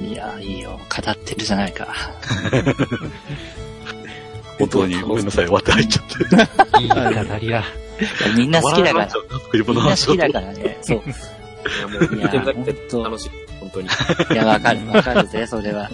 [0.00, 0.70] いや、いいよ。
[0.70, 1.88] 語ってるじゃないか。
[4.58, 6.82] 本当にごめんなさい、割って入っちゃって。
[6.82, 6.94] いい語
[7.38, 7.64] りだ。
[8.36, 9.08] みんな好きだから。
[9.52, 10.78] みんな好きだからね。
[10.82, 10.98] そう。
[10.98, 11.00] い
[11.80, 13.30] や、もう、見てるだけでいやほんと楽しい。
[13.60, 13.88] 本当に。
[14.32, 15.82] いや、わかる、わかるぜ、それは。
[15.82, 15.90] はい。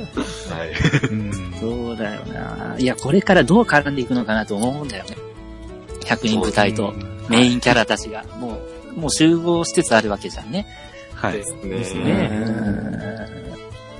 [1.11, 2.77] うんそうだよな。
[2.79, 5.17] いや、これからどう絡んでいくのかなと思うんだよね。
[6.09, 6.95] 100人部隊と
[7.29, 8.25] メインキャラたちが。
[8.39, 8.59] も
[8.97, 10.67] う、もう集合しつつあるわけじゃんね。
[11.15, 11.35] はい。
[11.35, 12.05] ですですね。
[12.05, 13.29] ね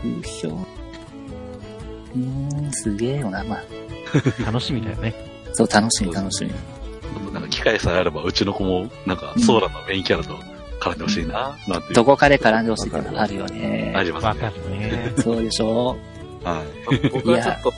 [0.05, 0.49] うん風評。
[0.49, 3.45] うーん、すげえよな。
[3.45, 3.63] まあ、
[4.47, 5.15] 楽しみだよね。
[5.53, 6.53] そう、楽しみ、楽しみ。
[7.33, 10.37] なんか機会さえあれば、うちの子も、なんか、ソーラのメインキャラと
[10.81, 11.95] 絡んでほしいな、なんて。
[11.95, 13.93] どこかで絡んでほしいってのがあるよね。
[13.97, 14.53] ありますわかね。
[14.65, 15.13] るね。
[15.19, 15.97] そうでしょ
[16.45, 16.63] は
[17.03, 17.09] い。
[17.13, 17.73] 僕はちょっと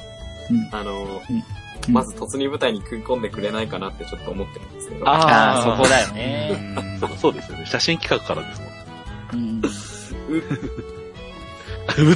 [0.50, 1.44] うん、あのうん、
[1.88, 5.08] まず突入部隊に組み込んでくれないかなってちょっと思ってるんですけど。
[5.08, 6.98] ああ、あーそこだよね。
[7.00, 7.66] そうそうですよね。
[7.66, 8.70] 写真企画からですもん。
[9.32, 9.62] うん。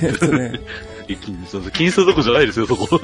[0.03, 0.18] えっ。
[0.18, 0.61] とね、
[1.20, 1.31] 気
[1.83, 3.00] にするとこじゃないですよ、そこ。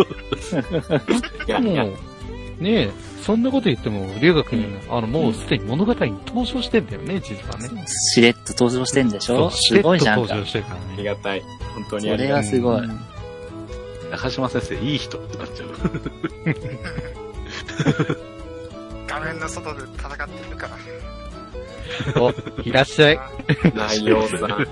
[1.47, 2.91] いや、いやも、う、ねえ、
[3.23, 3.79] そんなこと言っ。
[3.79, 7.85] ても、龍河君、あの、もうすでに物語に登場してんだよね、実はね。
[7.87, 8.35] しれっ。
[8.35, 10.35] と登場してんでしょすごいじゃんかしれっ。
[10.35, 10.41] と登。
[10.43, 11.05] 場してるからありね。
[11.05, 11.43] がたい。
[11.75, 12.35] 本当にそれありがた。
[12.37, 12.83] はいすごい。
[14.11, 15.71] 中島先生、いい人ってなっちゃう。
[19.07, 20.77] 画面の外で戦ってるから。
[22.23, 22.31] お、
[22.63, 23.21] いらっしゃい。
[23.75, 24.41] ライオンさん。
[24.41, 24.65] どうも。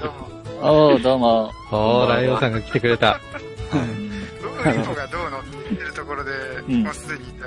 [0.61, 1.53] おー、どうも。
[1.71, 3.21] おー、ライオンさんが来てくれた。
[4.65, 6.31] ウリコがどうのって言ってるところで、
[6.69, 7.47] うんもうすでにいた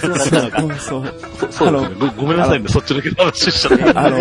[0.00, 1.14] そうそう。
[1.50, 1.96] そそうですね。
[1.98, 3.84] ごごめんなさいね、そっちのけの話しちゃって。
[3.84, 4.18] あの、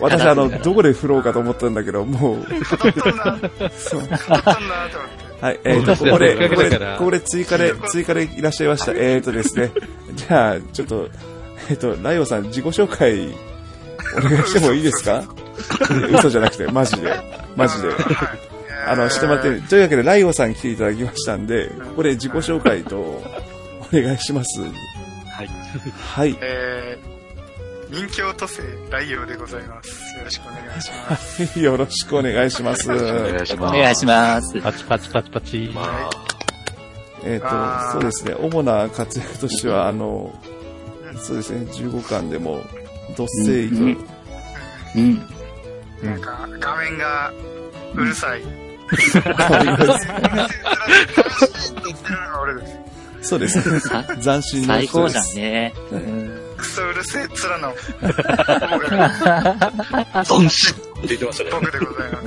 [0.00, 3.38] 私あの、どこで振ろうかと思ったんだけど、もう、語っとんな、
[3.70, 4.00] そう。
[4.00, 5.19] 語っとんなと思って。
[5.40, 8.92] はい、えっ、と、ここで、ここで、ここで追加で、追加でいらっしゃいました。
[8.92, 9.70] えっ、とですね、
[10.14, 11.08] じゃあ、ちょっと、
[11.70, 13.34] えっ、と、ライオンさん、自己紹介、
[14.16, 15.24] お願いしてもいいですか？
[16.12, 17.14] 嘘じゃなくて、マジで。
[17.56, 17.88] マジで。
[17.88, 17.96] はい
[18.86, 23.22] あの、してもらって、というわけで、ライオンさん来ていただきましたんで、ここで自己紹介と、お
[23.92, 24.60] 願いします。
[24.60, 24.68] は
[25.44, 25.48] い。
[26.14, 26.38] はい。
[26.40, 27.19] えー、
[27.90, 30.16] 人気都政、ライオでございます。
[30.16, 31.60] よろしくお願いします。
[31.60, 32.88] よろしくお願いします。
[32.88, 33.76] お願いします。
[33.76, 34.60] お願いします。
[34.60, 35.70] パチパチパチパチ。
[35.74, 36.08] まあ、
[37.24, 40.32] えっ、あーと、そうですね、主な活躍としては、あの、
[41.18, 42.62] そうですね、15巻でも、
[43.16, 43.98] ドッセイと、うん
[44.94, 45.16] うん。
[46.04, 47.32] なんか、画面が
[47.96, 48.42] うるさい。
[53.22, 55.24] そうですね、 さ斬新な最高じゃん。
[55.34, 55.74] ね。
[55.90, 58.88] うんクソうるせえ面の方
[60.12, 61.50] が損失って言ってましたね。
[61.50, 62.26] 僕でございます。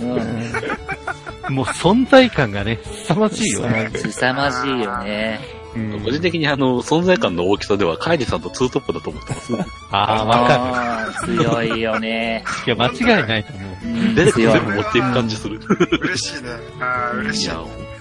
[1.47, 1.55] うん。
[1.55, 3.91] もう存在感がね、凄まじいよね。
[3.93, 5.39] 凄まじいよね。
[5.75, 9.53] うん個人的にあの、存在感の大きさでは、カイリさんとツートップだと思ってます。
[9.91, 12.43] ああ、わかああ、強いよね。
[12.67, 12.73] る。
[12.75, 13.85] いや、間違いないと思う。
[13.85, 15.59] うん出てくる全部持っていく感じする。
[16.01, 16.49] 嬉しいね。
[16.79, 17.47] ああ、嬉しい。
[17.47, 17.55] や、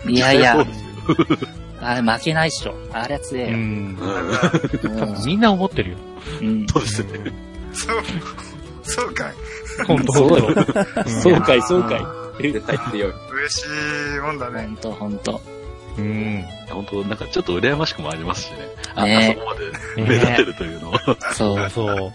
[0.07, 0.67] いやいや。
[1.83, 2.75] あれ負けないっしょ。
[2.93, 3.59] あれは強ういよ。
[3.59, 3.61] ん。
[3.61, 5.97] うんみんな思ってるよ。
[6.41, 6.67] うん。
[6.69, 7.09] そうですね。
[7.73, 8.03] そう、
[8.83, 9.33] そうかい。
[9.87, 10.29] 本当そう
[11.07, 13.13] そうかい、そうか絶対強い。
[13.33, 13.65] 嬉し
[14.17, 14.51] いもんだい。
[14.51, 14.67] ほね。
[14.67, 15.41] んとほんと。
[15.99, 16.45] うん。
[16.71, 18.59] 本当なんかちょっと羨ましくもありますしね。
[18.95, 19.55] あ、ねあそこま
[20.05, 21.01] で目立てるというのは。
[21.33, 21.71] そう。
[21.71, 22.13] そう。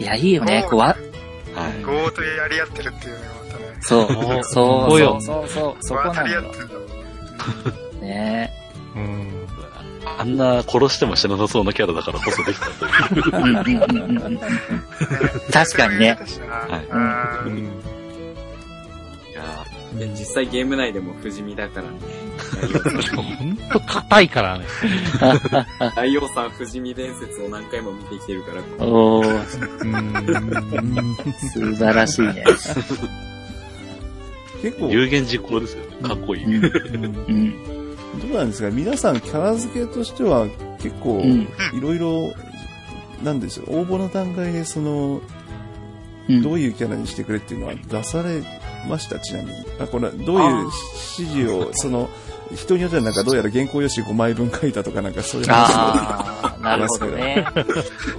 [0.00, 0.66] いや、いいよね。
[0.68, 1.82] こうわ、はい。
[1.82, 3.76] ゴーとやり合ってるっていうね、またね。
[3.80, 4.02] そう。
[4.02, 4.98] おそう。
[4.98, 5.84] そうそうそう。
[5.84, 6.24] そこなんだ。
[8.00, 8.67] ねうん。
[10.18, 12.88] あんな殺しても死ななそうなキャラだからこそできたとい
[13.76, 14.40] う。
[15.52, 16.08] 確かにね。
[16.08, 16.18] はい
[16.90, 17.58] あーうん。
[17.58, 17.62] い
[19.34, 19.64] や
[19.98, 21.98] で実際ゲーム内でも不死身だからね。
[23.14, 24.66] ほんと硬いからね。
[25.96, 31.16] ライオンさん不死身伝説を何回も見てきてるから、おー、うん。
[31.52, 32.44] 素晴らしいね。
[34.62, 36.08] 結構、有言実行ですよね。
[36.08, 36.44] かっこいい。
[36.44, 37.77] うん。
[38.14, 38.20] うん。
[38.20, 38.70] どうなんですか？
[38.70, 40.46] 皆さんキャラ付けとしては
[40.80, 41.42] 結構うん。
[41.42, 41.48] い
[41.80, 42.32] ろいろ
[43.22, 45.20] なんですよ応募の段階でその
[46.28, 46.42] うん。
[46.42, 48.42] どういうキャラにしてくれっていうのは出され
[48.88, 49.18] ました？
[49.18, 49.52] ちなみに。
[49.80, 50.70] あこれどういう
[51.18, 52.08] 指示をその
[52.54, 56.37] 人によってはなんかどうやら原稿用紙5枚分書いたとかなんかそういう話
[56.76, 57.46] なるほどね。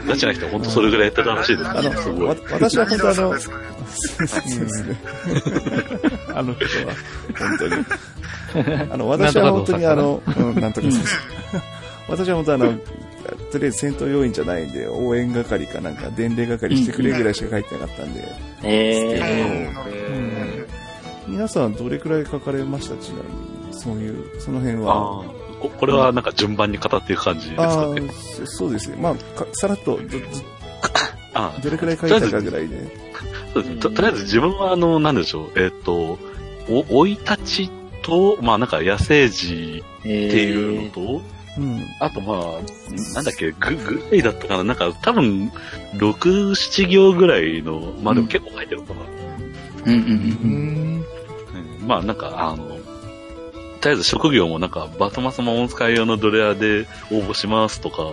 [0.07, 1.95] ガチな人本当それぐらいやってたらしいですあのね。
[1.97, 2.35] すごいわ。
[2.51, 3.33] 私は本当あの
[6.35, 6.93] あの人は。
[7.37, 7.73] 本当に。
[8.91, 11.19] あの私は本当にあのうんなんとかです。
[12.07, 12.73] 私は本当あの
[13.51, 18.27] とりあえず戦闘要員じゃないんで応援係かなんか伝令係してくれぐらいしか書いてなかったんで、
[18.63, 19.69] ええ
[21.27, 22.95] 皆さんどれくらい書かれました？
[22.97, 23.73] ちなみに。
[23.79, 25.23] そういうその辺あは。
[25.23, 25.38] あ。
[25.59, 28.01] ここれはなんか順番に語っていく感じですかね。
[28.01, 30.07] ーそそうですねまあかさらっとどど
[31.33, 33.09] ああどれくらい書いたかぐらいで
[33.53, 35.51] そうですととりあえず自分はあの、なんでしょう。
[35.55, 36.19] えっ、と、
[36.69, 37.71] お、生い立ち
[38.03, 41.21] と、まあなんか野生児ー、えっていうのと、
[41.57, 45.51] うんあとまあ、なんだっけ、ぐ、ぐらいだったかななんか多分、
[45.95, 49.01] 6、7行ぐらいの、まあでも結構書いてるかな。
[49.85, 50.99] うんうんううん。
[50.99, 51.05] ん。
[51.81, 52.78] うんまあなんか、あの、
[53.81, 58.03] とりあえず職業もなんか、バトマス魔法使い用のドレアで応募しますとか、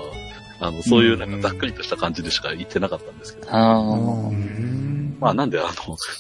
[0.61, 3.53] あの、そういうなんかざっくりとした感じでしか言ってなかったんですけど。
[3.53, 5.17] ああ、うん。
[5.21, 5.69] まあなんであの、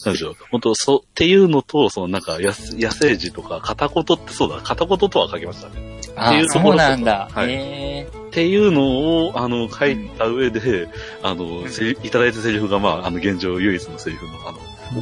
[0.04, 5.74] なんでしょう、本当そう、っていうのと、そのなんか、やす野生児とか、片言ってそうだ、片言とは書きましたね。
[6.16, 7.28] あっていうところそうなんだ。
[7.32, 10.88] はいへっていうのを、あの、書いた上で、
[11.22, 11.64] あの、
[12.02, 14.58] いただいたセリフが、まあ、あの、現状唯一のセリフの、あの、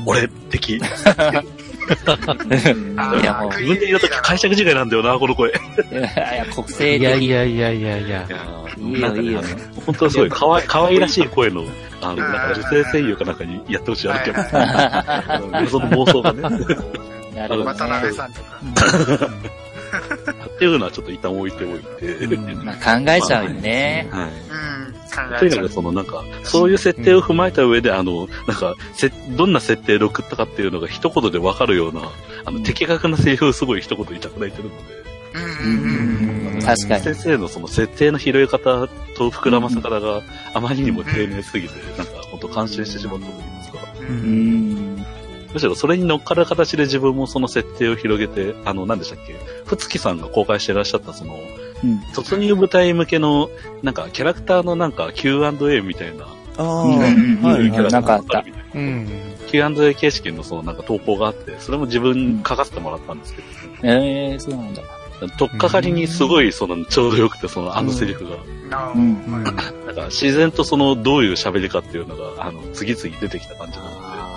[0.06, 0.80] 俺、敵。
[2.96, 5.50] あ いやもう自分で言うと解釈違いなんだよな、この声。
[5.50, 5.52] い
[5.94, 7.28] や、いや国性いやい的。
[7.28, 8.26] やいやいやいや。
[8.28, 8.28] や
[8.78, 9.42] いいよ、いいよ。
[9.86, 11.64] 本当はすごい、かわい、かわいらしい声の、
[12.00, 14.56] あの、なんか女性声優かなんかにやってほしいなって思って。
[14.56, 16.40] あの謎の妄想がね。
[17.34, 17.92] なるほど渡ね。
[17.94, 19.26] 辺さんとか。
[20.54, 22.36] っていうのはちょっと一旦置いておいて。
[22.64, 24.08] まあ考えちゃうよね。
[24.10, 24.30] はい。
[25.14, 25.64] とにえちゃう。
[25.64, 32.02] かくそのなんか、そういう設定を踏まえた上で、あの、なんか、せ、どんな設定で送ったかっていうのが一言でわかるような、
[32.44, 36.62] あの、的確なセリフをすごい一言いただいてるので、うんうんうん。
[36.62, 37.02] 確かに。
[37.02, 40.22] 先生のその設定の拾い方と膨らませ方が
[40.54, 43.78] あまりにも丁寧すぎて、なんか本当感心してしまったと言いますか。
[44.00, 45.06] ううんん。
[45.52, 49.34] むしろそれに乗っかる形で自分もその設定を広げて、あの、何でしたっけ？
[49.64, 51.36] ふつきさんが公開してらっしゃったその、
[51.84, 51.98] うん。
[52.14, 53.50] 突入部隊向けの、
[53.82, 57.92] なんかキャラクターのなんか Q&A みたいな、ああ、はい、キャラはい。
[57.92, 58.64] なんかあったみたいな。
[58.74, 59.08] うん。
[59.48, 63.48] Q&A 形式のそのなんか投稿があって、それも自分書かせてもらったんですけど、
[63.82, 64.82] ええ、そうなんだ。
[65.38, 68.36] とっかかりにすごいそのちょうどよくて、そのあのセリフが、
[68.68, 69.54] なん。
[69.94, 73.90] か自然とそのどういう喋りかっていうのが、あの、次々出てきた感じなの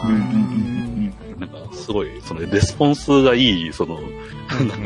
[0.05, 4.81] うんうんうんで、なんかすごい、そのレスポンスがいい、その、なんか、せ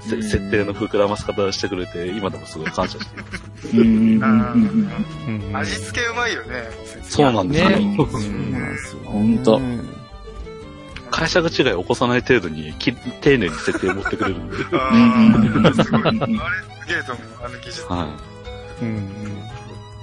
[0.00, 3.42] 設定の膨らませ方をしてくれて、今でもすごい感謝しています。
[3.72, 3.80] うん。
[3.80, 4.92] うんうんうん
[5.26, 6.62] うんうん味付けうまいよね。
[7.02, 7.78] そうなんですよ。
[7.78, 9.02] ねそうなんですよ。
[9.04, 9.88] ほんとうん
[11.10, 14.56] 解釈違いを起こさない程度にき、丁寧に設定を持ってくれるんで。
[14.72, 16.02] あうんーすごい。
[16.02, 17.84] あれすげえと思う、あの技術。
[17.88, 18.08] は
[18.80, 19.00] うんい。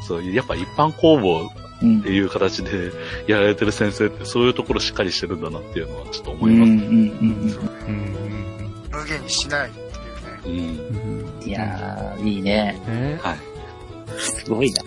[0.06, 1.48] そう、やっぱ一般公募
[1.82, 2.92] うんっていう形で
[3.28, 6.70] やられてる先生ってそういうところしっかりしてるんだなっていうのはちょっと思います。
[6.72, 7.62] うん
[8.92, 9.70] 無限にしない
[10.48, 12.80] いやー、いいね。
[12.88, 13.38] ねはい。
[14.20, 14.84] すごいな。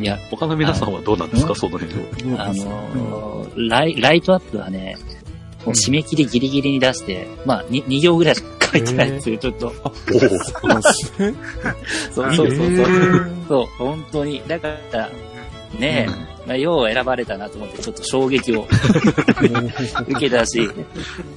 [0.00, 1.94] いや、他の皆さんはどうなんですか、うんその辺
[2.34, 2.40] を。
[2.40, 4.96] あのーライ、ライトアップはね、
[5.64, 9.66] もう締め切りギリギリに出して、まあ、2, 2行ぐらいしか書いてないんですよ、ちょっと。
[9.68, 10.28] おそう。
[12.12, 12.66] そうそうそうそう。
[12.66, 12.76] へ
[13.48, 14.42] そう、本当に。
[14.46, 15.10] だから、
[15.78, 18.66] ねえ、まあ、よう選ばれたなと思って、ちょっと衝撃を
[20.06, 20.68] 受けたし、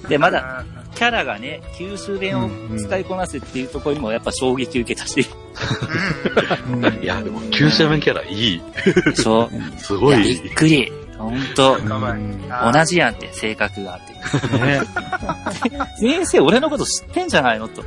[0.08, 0.64] で、まだ、
[0.96, 5.26] キャラがね、九州弁を使いこなせっていうところにもやっぱ衝撃受けたし、
[7.02, 8.62] いや、でも、九州弁キャラいい。
[9.06, 10.92] でしょすごいびっくり。
[11.18, 11.78] ほんと。
[12.74, 14.58] 同じやんって、性格があって。
[14.58, 14.82] ね
[16.00, 17.84] 先生、俺のこと知ってんじゃないのと。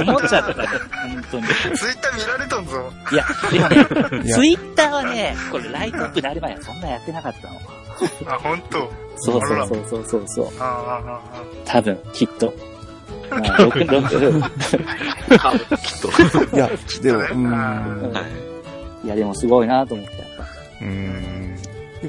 [0.00, 0.54] 思っちゃった。
[0.54, 1.46] 本当に。
[1.74, 2.92] ツイッター見られとんぞ。
[3.10, 7.60] いや、でもね、いやツイッターはね、これライトアップであればや、そんなやってなかったの。
[8.26, 8.90] あ、本当？
[9.16, 10.48] そうそうそうそうそうそう。
[10.60, 10.66] ああ、
[11.10, 12.54] ああ、多分、きっと。
[13.30, 14.48] まあ、6、6、
[16.54, 16.70] いや、
[17.02, 17.50] でも、うん。
[18.12, 18.20] は
[19.02, 19.06] い。
[19.06, 20.44] いや、でもすごいなと思って、やっぱ。
[20.82, 21.56] うん。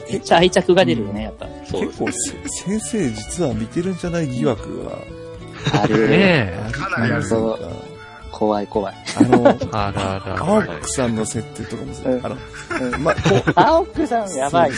[0.10, 1.48] めっちゃ愛着が出るよね、やっぱ。
[1.66, 4.92] そう結構せ、先生実は見てるんじゃない疑惑が
[5.82, 6.08] ある。
[6.10, 7.60] ねあるかなりあるそう
[8.40, 8.96] 怖い怖い。
[9.18, 9.58] あの、え。
[9.74, 10.38] あらあら。
[10.40, 12.38] 青木さんの設定とかもさうんあの、
[13.00, 14.78] ま、こう、青くさんやばいね。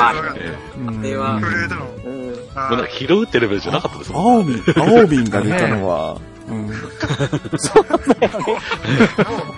[0.00, 1.84] あれは、えうんれは震えたの。
[2.06, 2.12] うん。
[2.12, 2.32] えも
[2.70, 4.22] うなんか拾うってレベルじゃなかったですもん。
[4.36, 6.16] 青瓶、青瓶が出たのは、
[6.48, 6.70] うん。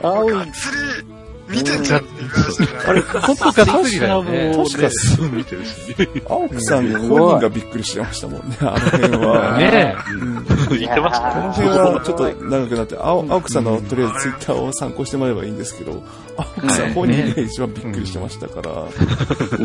[0.02, 0.32] 青い。
[0.34, 0.76] がっつり
[1.48, 2.08] 見てんじゃんって
[2.86, 4.52] あれ、本当ガッツリだよね。
[4.56, 5.96] 確かすぐ見てるし。
[6.28, 9.58] 青木さん本人がびっくりしてましたもんね、あの辺は。
[9.58, 10.44] ねうん
[10.78, 11.52] 言ってましたこのね。
[11.52, 16.02] 辺はちょっと長くなって、青青木さんのとりあえずツイッターを参考してもらえばいいんですけど、
[16.36, 18.70] 青木さん本人ね、一番びっくりしてましたから、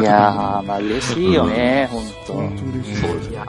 [0.01, 2.33] いやー、まあ嬉しいよね、ほんと。
[2.33, 2.95] 本当嬉しい。
[3.01, 3.39] そうですね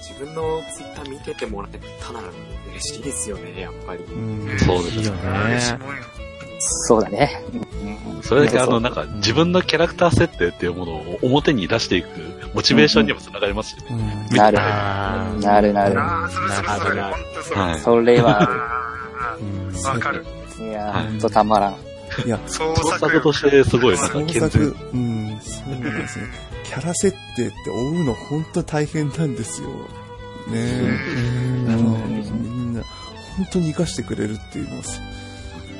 [0.00, 2.28] 自分のツイッター見ててもらえたなら
[2.70, 4.04] 嬉しいですよね、やっぱり。
[4.04, 5.20] うんそうですよね。
[6.58, 7.42] そうだね。
[8.22, 12.08] それだけあの、なんか、自分のキャラクター設定っていうものを表に出していく、
[12.54, 13.86] モチベーションにもつながりますしね。
[13.90, 13.94] う
[14.34, 14.58] んなる。
[15.40, 16.00] なるなる。
[16.00, 16.48] ああ、それ
[17.80, 18.20] それ。
[18.20, 18.38] は
[19.84, 20.24] わかる。
[20.60, 20.66] る。
[20.66, 21.74] いやほんとたまらん。
[22.24, 24.50] いや、創創作作としてすごいなんか創健全。
[24.50, 26.26] 作、うん、そうなんですね。
[26.64, 29.68] キャラ設定って追うの本当大変なんですよ。
[29.68, 29.74] ね
[30.54, 30.98] え。
[31.68, 32.82] あの、みんな、
[33.36, 34.82] 本当に活かしてくれるっていうのは、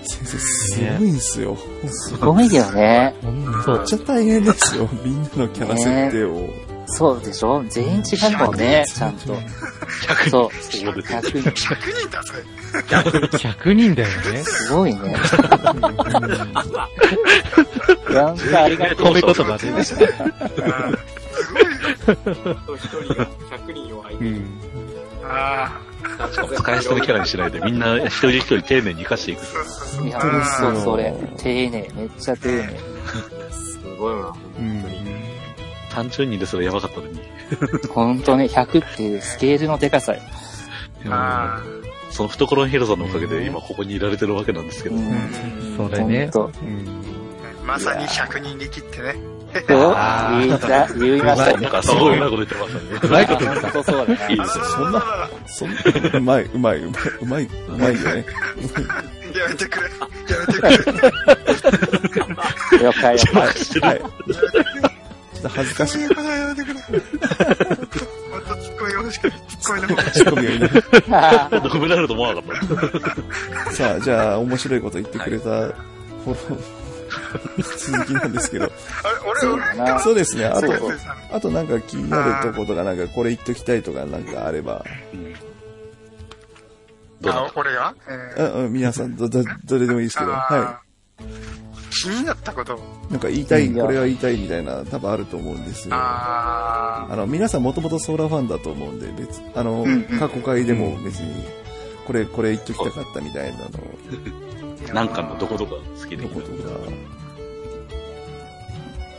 [0.05, 1.57] 先生すごいんですよ。
[1.89, 3.15] すごいよね。
[3.23, 4.89] めっちゃ大変ですよ。
[5.05, 6.49] みんなのキャラ設定を。
[6.87, 7.65] そうでしょ？
[7.71, 9.29] 全員違うもんね、ちゃんと。
[9.29, 9.39] そう。
[10.31, 11.51] そうですね100人。
[11.51, 12.45] 100人だぜ。
[13.39, 14.45] 100人だよね。
[14.45, 15.17] すごいね。
[18.11, 19.07] なんかありがとう。
[19.07, 19.83] 褒め言葉すごい。
[22.77, 23.27] 一人が
[23.67, 24.31] 100人を相手に。
[24.31, 24.45] うん。
[25.25, 25.81] あ
[26.57, 29.41] 使い捨てのキャラにしないで、みんな一人一人丁寧に生かしていく。
[30.07, 31.15] いや、本当ですよそう、それ。
[31.37, 32.69] 丁寧、めっちゃ丁寧。
[33.51, 35.05] すごいな、本当に。
[35.91, 37.21] 30人ですらやばかったのに。
[37.89, 40.21] ほんとね、100っていうスケールのデカさよ。
[41.11, 41.63] あ
[42.11, 44.97] その懐の広さのおかげで今ここにいられてるわけなんですけど。
[44.97, 45.77] うん。
[45.77, 46.31] それね。
[47.65, 49.34] まさに100人力ってね。
[49.55, 51.63] 言いた、言いましたね。
[51.63, 52.85] なんかすごいうまいこと言ってましたね。
[53.03, 54.29] うまいこと言っほんとそうだな。
[54.29, 54.65] いいですよ。
[54.65, 55.77] そんな、そんな、
[56.19, 58.27] うまい、うまい、うまい、うまい、うまいよね。
[59.35, 59.89] やめてくれ。
[59.89, 59.93] や
[60.41, 60.71] めてくれ。
[62.83, 63.41] 了解、了解。
[63.43, 63.53] はい。
[63.55, 66.75] ちょっと恥ずかしいそういうことはやめてくれ。
[66.75, 66.83] もっ
[68.43, 69.39] とツッコミが欲しかった。
[69.57, 70.67] ツッコミの方がツッコミがいいね。
[70.69, 72.53] 褒められると思わなかっ
[73.67, 73.73] た。
[73.73, 76.59] さあ、じゃあ、面白いこと言ってくれた、フォロー、
[77.59, 78.65] 続きなんですけど。
[78.65, 78.73] あれ、
[79.29, 79.53] 俺、そう。
[79.55, 79.99] 俺、だな。
[80.01, 80.73] そうですね、あと
[81.33, 84.85] あとなんか気になるとことか、なんかこれ言っときたいとかなんかあれば、
[87.21, 87.95] どうだあ、俺が？
[88.09, 91.25] えーうんうん、皆さん、ど、ど、どれでもいいですけど、はあー。
[91.91, 92.75] 気になったこと。
[92.75, 93.13] い。
[93.13, 95.95] なんか言いたい、これは言いたいみたいな、多分あると思うんですよ。
[95.95, 100.05] ああの、皆さんもともとソーラーファンだと思うんで、別、あの、んうん。
[100.19, 101.45] 過去回でも別に、
[102.07, 104.54] これ、これ言っときたかったみたいなの、ー
[104.95, 106.23] なんかのどこどこ好きで。
[106.23, 106.29] ど。
[106.29, 106.53] ことか、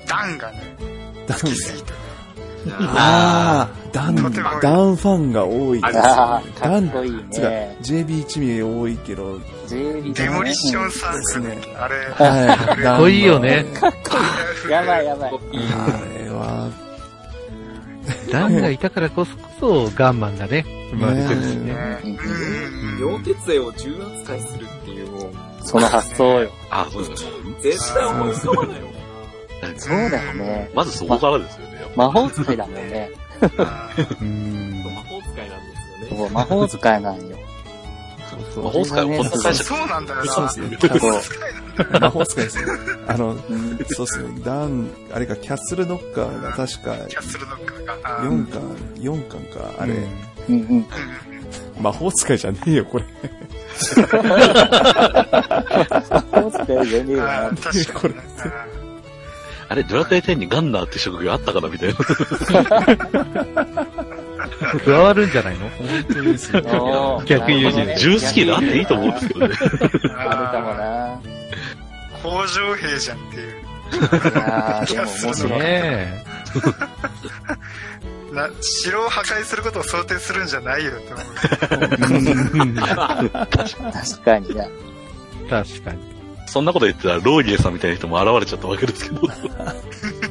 [0.08, 0.76] ダンがね、
[1.28, 1.94] ダン好きすぎて。
[2.80, 5.82] ああ、ダン、ダンファンが多い。
[5.82, 6.00] ですね。
[6.00, 7.78] ああ、かダンっこいいつうかね。
[7.82, 11.76] JB 一味多いけど、JB デモリッションサークルですね。
[11.78, 12.58] あれ、はい。
[12.82, 13.66] かっこいいよね。
[13.78, 13.98] かっこ
[14.66, 14.72] いい。
[14.72, 15.32] やばいやばい。
[15.32, 15.38] あ
[16.18, 16.72] れは、
[18.32, 19.26] ダンがいたからこ
[19.60, 21.74] そ、ガンマンがね、生まれてるしね。
[21.74, 22.00] ね。
[22.04, 23.00] うん。
[23.00, 24.68] 両鉄絵を重扱いする
[25.66, 26.52] その発想よ。
[26.70, 27.32] あ、そうですね。
[27.62, 28.88] 絶対思い浮かばないよ。
[29.78, 30.72] そうだよね。
[30.74, 31.86] まずそこからですよね。
[31.96, 33.10] 魔法使いだもんね。
[33.58, 33.90] あ
[34.22, 34.84] うん。
[34.84, 35.76] 魔法使いなんで
[36.08, 36.18] すよね。
[36.18, 37.38] そう魔法使いなんよ。
[38.58, 40.32] 魔法使いはこんなー解釈そうなんだよな。
[40.32, 40.78] そうですね。
[42.00, 42.72] 魔法使いですね。
[43.08, 44.42] あの、うんそうですね。
[44.44, 47.98] ダン、あれか、キャッスルノッカーが確かキャッスルノッカーが。
[48.04, 48.62] あー4巻、
[49.00, 49.96] 4巻か、あれ。
[51.80, 53.06] 魔法使いじゃねえよ、これ。
[56.10, 57.86] 魔法使いじゃねえよなあー。
[57.92, 58.22] 確かにね。
[59.68, 61.96] あれ、ドラクエ10にガンナーって職業あったかなみたいな。
[64.86, 65.70] 加わるんじゃないの？
[65.70, 66.38] 本当で
[67.26, 69.56] 逆友人なるほどね銃好きであっていいと思うんですけどね。
[70.18, 71.20] あるかもな。
[72.22, 73.52] 工場兵じゃんっていう。
[73.52, 75.60] いやー、でも面白い。
[75.60, 76.24] ね
[78.36, 81.26] な、城を破壊することを想定するんじゃないよって思う。
[81.84, 83.46] え。
[83.48, 84.66] 確かにな。
[85.50, 86.16] 確かに。
[86.48, 89.22] そんなこと言ってたら、ローリエさんみたいな人も現れちゃったわけですけど。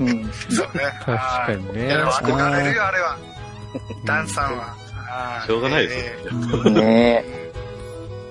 [0.00, 0.32] うん。
[0.48, 0.84] そうね。
[1.04, 3.18] 確かにねいや、でも憧れるよ、あれは。
[4.04, 4.74] ダンさんは。
[5.46, 6.70] しょうがないですえよね。
[6.70, 7.24] ね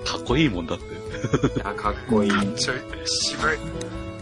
[0.04, 0.84] かっこいいもんだって。
[0.84, 2.30] いや、かっこいい。
[2.30, 3.58] えちょい、渋い。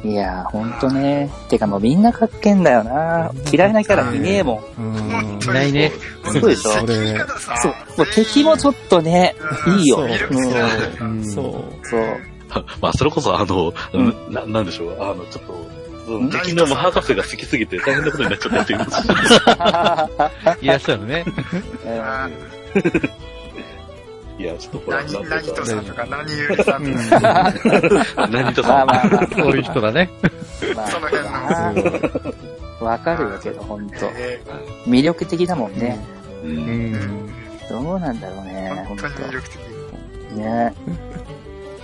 [0.05, 0.09] え。
[0.09, 1.31] いやー、ほんとね。
[1.49, 3.31] てかもうみんなかっけんだよな。
[3.53, 4.83] 嫌いなキャラいねえもん。
[4.83, 4.91] う
[5.39, 5.41] ん。
[5.43, 5.93] いないね。
[6.31, 6.73] すごいでしょ？
[6.73, 7.19] それ
[7.63, 7.73] そう。
[7.99, 9.35] もう敵もちょっとね、
[9.79, 9.97] いいよ。
[9.97, 11.87] そうん的だねうんそう。
[11.87, 12.03] そう。
[12.81, 15.53] まあ、それこそ、あの、うんな、なんでしょう、あの、ちょっと、
[16.15, 18.81] うんん敵の博士が好きすぎて大変なことになっちゃったっていう。
[20.61, 21.25] いらっしゃるね。
[24.39, 28.87] あいや、ちょっとほら、何、何とさんとか、何ゆりさんとか、 何とさん。
[28.87, 29.29] まあまあまあ。
[29.33, 30.11] そういう人だね。
[30.75, 34.11] まあその辺のまあわかるよけど、ほんと。
[34.17, 34.41] え
[34.87, 35.99] 魅力的だもんね。
[36.45, 36.49] う。
[36.49, 37.31] うんん。
[37.69, 39.03] どうなんだろうーね、ほんと。
[39.05, 39.61] 本当に魅力的。
[40.37, 40.75] ね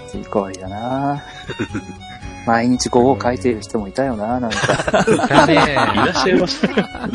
[0.08, 1.22] すごいよな。
[2.46, 4.56] 毎日語を書いてる人もいたよな、なんか。
[5.28, 5.54] だね。
[5.54, 6.68] いらっしゃいました。
[6.68, 6.72] い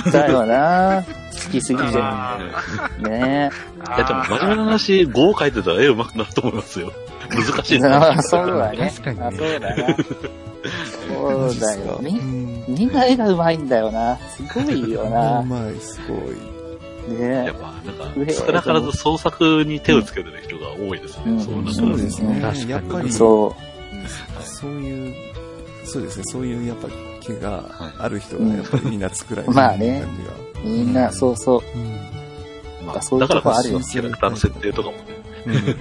[0.10, 1.04] いたよな。
[1.46, 1.86] 好きすぎて。
[2.00, 2.38] あ
[3.00, 6.92] ねーや、でも、真面目な話、5を書いてたら絵上手くなると思いますよ。
[7.30, 8.12] 難しいな。
[8.12, 8.92] あそうだね。
[8.96, 9.96] 確かにそうだな。
[11.08, 12.00] そうだよ。
[12.02, 14.18] み、うんみんな絵が上手いんだよな。
[14.18, 15.42] すごいような。
[15.42, 16.54] まい、すごい。
[17.18, 21.44] ねやっぱ、なんか、少なからず創作に手をつけてる人が多いですうんね。
[21.44, 22.64] そうなんだそうですね確か。
[22.64, 23.12] にやっぱり、
[24.42, 25.16] そそういう、
[25.86, 26.88] そうですね、そういうやっぱ
[27.22, 30.32] 毛がはいある人がやっぱりみんな作られてるまあね感じが。
[30.34, 30.66] う。
[30.66, 31.62] みんな、そうそう。
[32.86, 35.04] まあ、そういうだからこそ、とこあるよキャラクターの設定とかもね、
[35.48, 35.76] うん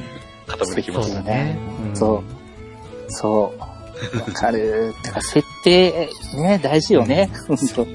[0.46, 1.12] 固めてきますね。
[1.12, 1.58] そうだね。
[1.94, 2.22] そう。
[3.08, 4.18] そう。
[4.18, 4.94] わかる。
[5.02, 7.30] てか、設定、ね、大事よね。
[7.46, 7.86] ほんと。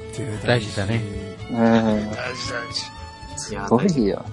[0.46, 1.04] 大事だね。
[1.52, 1.58] うん。
[1.58, 3.52] 大事大事。
[3.52, 4.26] いやすごいよ。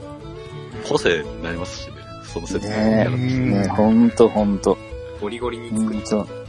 [0.88, 1.94] 個性になりますしね。
[2.24, 3.68] その設定ねうね、ん。
[3.70, 4.78] ほんとほんと。
[5.24, 6.43] ゴリゴリにほ作りんと。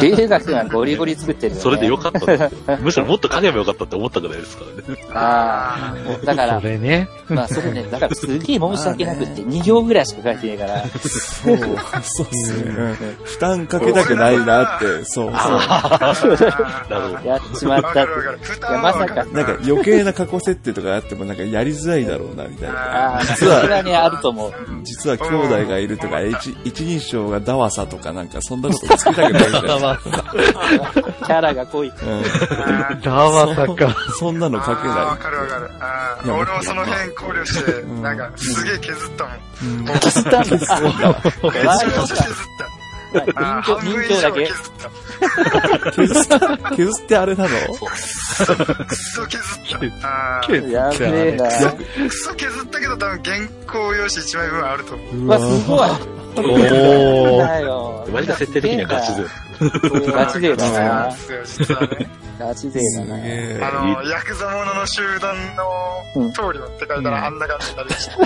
[0.00, 1.60] 龍学はゴリゴリ作ってるよね。
[1.60, 2.50] それでよかったんですよ。
[2.80, 5.00] むしろもっと書けばよかったって思ったぐらいですからね。
[5.12, 7.08] ああ、だからそ、れね。
[7.28, 12.70] まあそれね、だからすげえ申し訳なくって2行ぐらいしか書いてないから、そう、そうっすね。
[12.70, 15.32] うん負担かけたくないなって、そう、そう。
[15.32, 17.28] なるほど。
[17.28, 17.98] やっちまったって。
[18.00, 18.08] いや、
[18.60, 19.24] 担まさか。
[19.26, 23.16] なんか余計な過去設定とかあってもなんかやりづらいだろうな、みたいな。
[23.16, 24.52] ああ、そ実はね、あると思う。
[24.84, 29.98] 実は兄弟がいるとか、一一人称がダワサとかなんかそんなことつけたくないみたいな。
[31.26, 31.88] キャラが濃い。
[31.88, 33.00] うん。
[33.00, 33.96] ダワサか。
[34.18, 35.70] そんなの書けあーわなかるわかる。
[35.80, 39.34] あー俺もその辺考慮して、んなんか、すげえ削ったもん。
[39.34, 39.38] い。
[39.62, 40.40] うん消したんだ。
[40.48, 42.85] めちゃめちゃ削った。
[43.22, 46.20] 人半形、人形だけ上削。
[46.22, 46.76] った。
[46.76, 47.48] 削って、あれなの？
[47.48, 50.08] くそ削った。
[50.08, 51.44] あーやべえな。
[51.48, 53.36] くそ削ったけど多分原
[53.66, 55.16] 稿用紙1枚分あると思う。
[55.24, 55.90] うわ、すごい。
[56.38, 57.38] おー。
[57.38, 58.06] だよ。
[58.12, 59.24] 割と設定的にはガチ勢。
[60.12, 61.16] ガチ勢だなんなで。
[61.16, 62.10] すよ、実はね。
[62.38, 63.14] ガチ勢すだな。
[63.14, 63.18] あ
[63.86, 68.16] の、ヤクザ者の集団の棟梁って書いたらあんな感じになりました。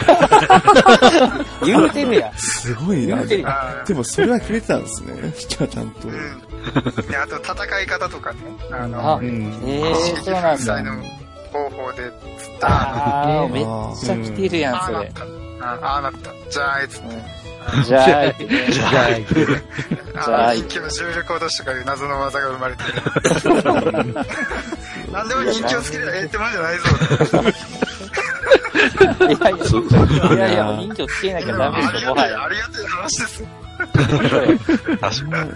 [1.67, 2.33] 言うてるやん。
[2.37, 3.29] すごいな言う。
[3.29, 3.51] てるやん。
[3.53, 5.33] あーでもそれは決めてたんですね。
[5.49, 6.09] じゃあちゃんと。
[6.09, 6.15] うん。
[7.09, 8.39] で、あと戦い方とかね。
[8.73, 10.83] ああの、、ええ、そうなんだ。
[10.83, 11.03] の
[11.53, 12.11] 方法で。
[12.63, 14.97] ああ、めっちゃ来てるやん、それ。
[14.99, 15.21] ああなった。
[15.65, 16.51] あああなった。
[16.51, 17.41] じゃああいつ、うん
[17.85, 18.89] じゃあ、じゃ
[20.17, 24.15] あ、ああ一挙重力落としとかいう謎の技が生まれてる。
[25.13, 26.85] なんでも人気をつけりゃええってもんじゃないぞ。
[28.81, 32.45] いやいや、いやいや、人気をつけなきゃダメでしょ、もはや。
[32.45, 33.49] ありがたい話ですよ。
[35.01, 35.53] 確かに。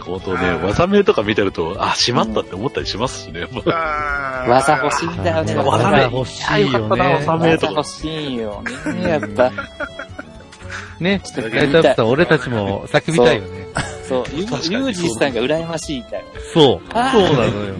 [0.00, 3.46] 本当ね、技名とか見てると、あ、しまったって思ったりしますしね。
[4.46, 5.90] 技欲しいんだよね、技。
[5.90, 7.02] 名欲しいよね。
[7.26, 8.62] 技名とか欲しいよ
[8.94, 9.52] ね、やっぱ。
[11.00, 11.20] ね。
[11.24, 13.66] ちょっとライトアップさん、俺たちも叫びたいよね。
[14.08, 16.24] そう、ゆゆうじさんが羨ましいんだよ。
[16.52, 16.88] そう。
[16.92, 17.74] そうなのよ。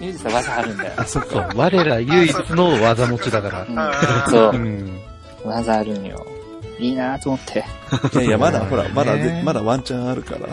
[0.00, 1.04] ゆうじさん技あるんだよ。
[1.04, 1.24] そう。
[1.54, 3.62] 我ら唯一の技持ちだから。
[3.62, 5.00] うんそうう、ん。
[5.44, 6.26] 技あるんよ。
[6.78, 7.64] いいなと思って。
[8.14, 10.48] いやいや、まだ、ほら、まだまだワンチャンあるから。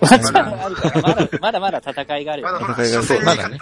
[0.00, 2.52] 技あるから、まだ、まだまだ戦いがあるよ。
[2.52, 3.58] まだ戦いが初戦にまだね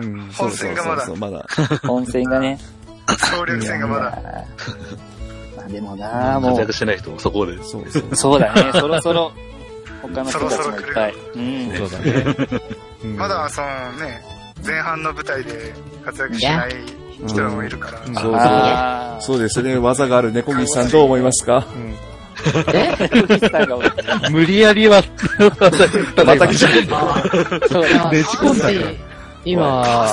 [0.00, 1.46] うん本戦がまだそう、まだ。
[1.86, 2.58] 本戦がね。
[3.36, 4.22] 総力戦がまだ。
[5.56, 7.62] まあでもなもう活躍、してない人もそこで。
[7.62, 8.16] そうそう。
[8.16, 9.32] そうだね、そろそろ、
[10.02, 11.14] 他の人たちもいっぱい。
[11.34, 11.76] うん。
[11.76, 12.48] そうだね。
[13.04, 14.24] うんまだ、そのね、
[14.64, 15.72] 前半の舞台で
[16.04, 16.70] 活躍しない
[17.26, 18.00] 人もいるから。
[18.06, 18.14] うん。
[18.14, 19.22] そう。
[19.22, 19.38] そう。
[19.40, 21.64] ですね、技がある猫岸さんどう思いますか？
[22.74, 22.90] え
[24.30, 25.02] 無理やりは、
[26.26, 26.68] また来ちゃ
[27.70, 27.88] そう。
[27.88, 28.82] だねじ込んだよ
[29.44, 30.08] 今。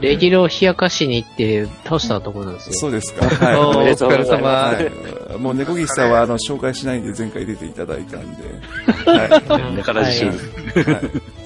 [0.00, 2.74] レギュラーを冷やかしに行って倒したところなんですよ。
[2.74, 3.26] そうですか。
[3.58, 4.38] おはおめでとう疲れ様。
[4.38, 4.42] い。
[4.42, 4.80] は
[5.36, 5.38] い。
[5.38, 8.42] もう猫岸さんは、あの、紹介しないんで前回出ていただいたんで。
[9.06, 10.90] はネカラジ中はいです。
[10.90, 10.92] い。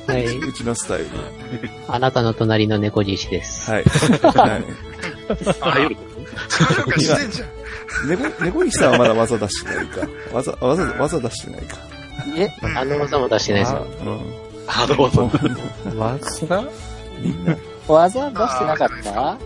[0.08, 0.24] はい。
[0.24, 0.36] はい。
[0.38, 1.06] うちのスタイル。
[1.88, 3.70] あなたの隣の猫獅子です。
[3.70, 3.84] はい。
[4.22, 4.64] はい。
[5.60, 5.96] 入る
[6.48, 7.48] そうかしてんじゃん。
[8.08, 10.08] 猫、猫岸さんはまだ技出してないか。
[10.32, 11.76] 技、技、技出してないか。
[12.36, 12.48] え？
[12.76, 13.86] あの技も出してないですよ。
[14.04, 14.49] うん。
[14.70, 15.22] ハード技。
[15.96, 16.64] 技？
[17.88, 19.36] 技出してなかった？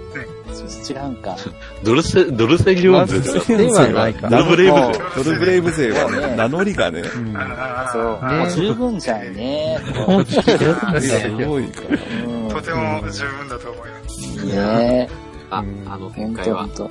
[0.89, 1.37] 違うんか。
[1.83, 3.59] ドルセ、ドルセギオンズですよ。
[3.59, 4.29] ではないか。
[4.29, 5.01] ドルブレイブもう勢。
[5.25, 8.29] ドルブレイブ勢は名乗りがね、そう。
[8.29, 9.79] ねもう十分じゃんね。
[10.07, 11.99] 本気でやってすごいから。
[12.27, 14.47] うんとても十分だと思います。
[14.47, 15.09] ね
[15.51, 16.91] あ、うんあの、今回はとほん、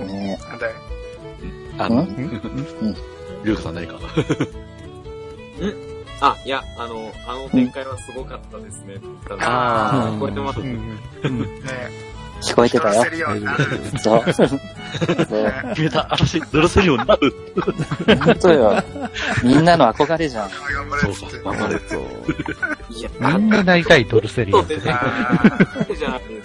[0.00, 0.06] うん。
[0.06, 0.72] ねなんだい
[1.78, 2.16] あの、ん
[3.44, 3.96] リュウカさん何か。
[6.20, 8.94] あ、いや、あの、あの展開はすごかったですね。
[9.40, 10.16] あー。
[10.16, 10.60] 聞こえてます。
[10.60, 13.04] 聞こえてたよ。
[13.04, 13.10] 人のせ。
[13.10, 13.64] るようになる。
[13.98, 14.32] そう。
[14.32, 14.48] そう。
[15.70, 16.08] 決めた。
[16.10, 17.34] 私、ドルセギオンになる。
[18.24, 18.82] ほんとよ。
[19.44, 20.50] みんなの憧れじゃん。
[20.50, 21.38] 頑張れっつって。
[21.40, 21.78] 頑張れ。
[21.88, 22.00] そう。
[22.90, 24.58] いや、みんななりたいドルセリア。
[24.58, 24.82] ンってね。
[25.96, 26.42] じゃなくて、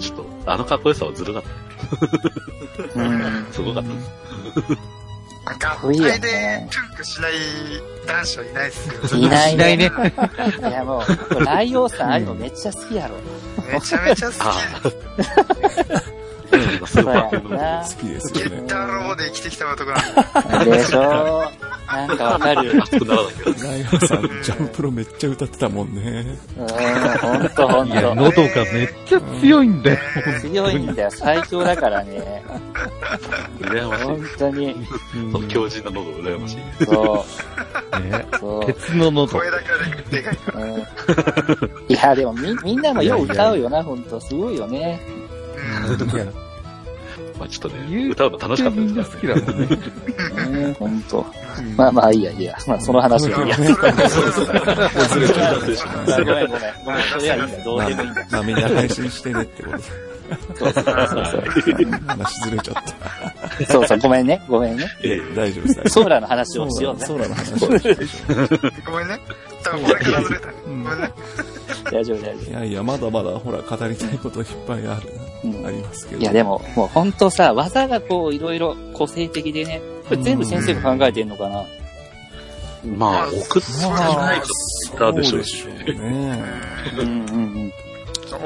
[0.00, 1.42] ちょっと、あのかっこよさはずるかっ
[2.96, 3.20] うん。
[3.46, 3.52] た。
[3.52, 3.90] すごかった。
[5.44, 7.32] 合体でトゥンクしない
[8.06, 9.18] 男子はいないっすよ。
[9.18, 9.90] いないしないね。
[10.58, 13.16] いやもう、ライオンさんああいうのめっちゃ好きやろ。
[13.72, 14.52] めちゃめちゃ好ああ。
[14.82, 16.21] スーパ
[16.86, 17.84] そうやーんな。
[17.86, 18.40] 好きですき。
[18.40, 18.66] よねゲッ。
[18.66, 21.50] ターローで生きてきた男なんでしょ
[21.86, 22.80] なんかわかる。
[22.82, 23.52] 熱くならないけど。
[23.68, 26.38] ライオンさん、ジャンプロめっちゃ歌ってたもんね。
[26.56, 28.14] うん、ほんとほんいや、と。
[28.14, 29.98] 喉がめっちゃ強いんだよ。
[30.40, 32.42] 強いんだよ、最強だからね。
[33.60, 34.04] 羨ましい。
[34.04, 34.86] 本当に。
[35.32, 36.84] その強靭な喉羨ましい。
[36.84, 37.24] そ
[38.00, 38.66] ねう、そう。
[38.66, 39.38] 鉄の喉。
[39.38, 39.58] 声だ
[40.10, 40.64] けでかいから。
[40.64, 40.82] うん
[41.88, 44.18] いや、でもみ、みんなもよう歌うよな、ほんと。
[44.20, 45.00] すごいよね。
[47.38, 49.40] まあちょっとね、歌うの楽しかったですからね。
[49.40, 50.68] きだもんね。
[50.68, 51.26] ねほんと。
[51.76, 52.56] まあまあいいやいいや。
[52.66, 53.56] まあその話はいいや。
[53.56, 56.50] それそれそれずれちゃったでしょごめんごめん。
[56.84, 57.02] ごめん。
[57.02, 57.64] それはいいんだ。
[57.64, 58.26] どうまあでもいいんだ。
[58.30, 59.82] まあみんな配信してねってことで。
[60.54, 60.94] そうそうそう
[62.06, 62.82] 話ずれちゃっ
[63.58, 63.66] た。
[63.66, 64.42] そうそう、ごめんね。
[64.48, 64.86] ごめんね。
[65.02, 65.94] ええ大丈夫です。
[65.94, 67.04] ソーラーの話をしようね。
[67.04, 67.96] ソーラーの話をしましょう
[68.92, 69.20] ごめんね。
[69.64, 70.52] 多分これからずれた。
[70.52, 71.12] ごめんね。
[71.90, 75.02] 大丈夫大丈いやいや、まだまだほら語りたいこといっぱいある、
[75.66, 76.20] ありますけど。
[76.20, 81.64] いやでも、もうほんとさ、技がこういろいろ個性的でね、これ全部先生が考えてんのかな。
[82.96, 85.66] まあ、送ってないとツイッターでしょうし。
[85.66, 86.42] ね。
[86.96, 87.38] うんうんう
[87.68, 87.72] ん。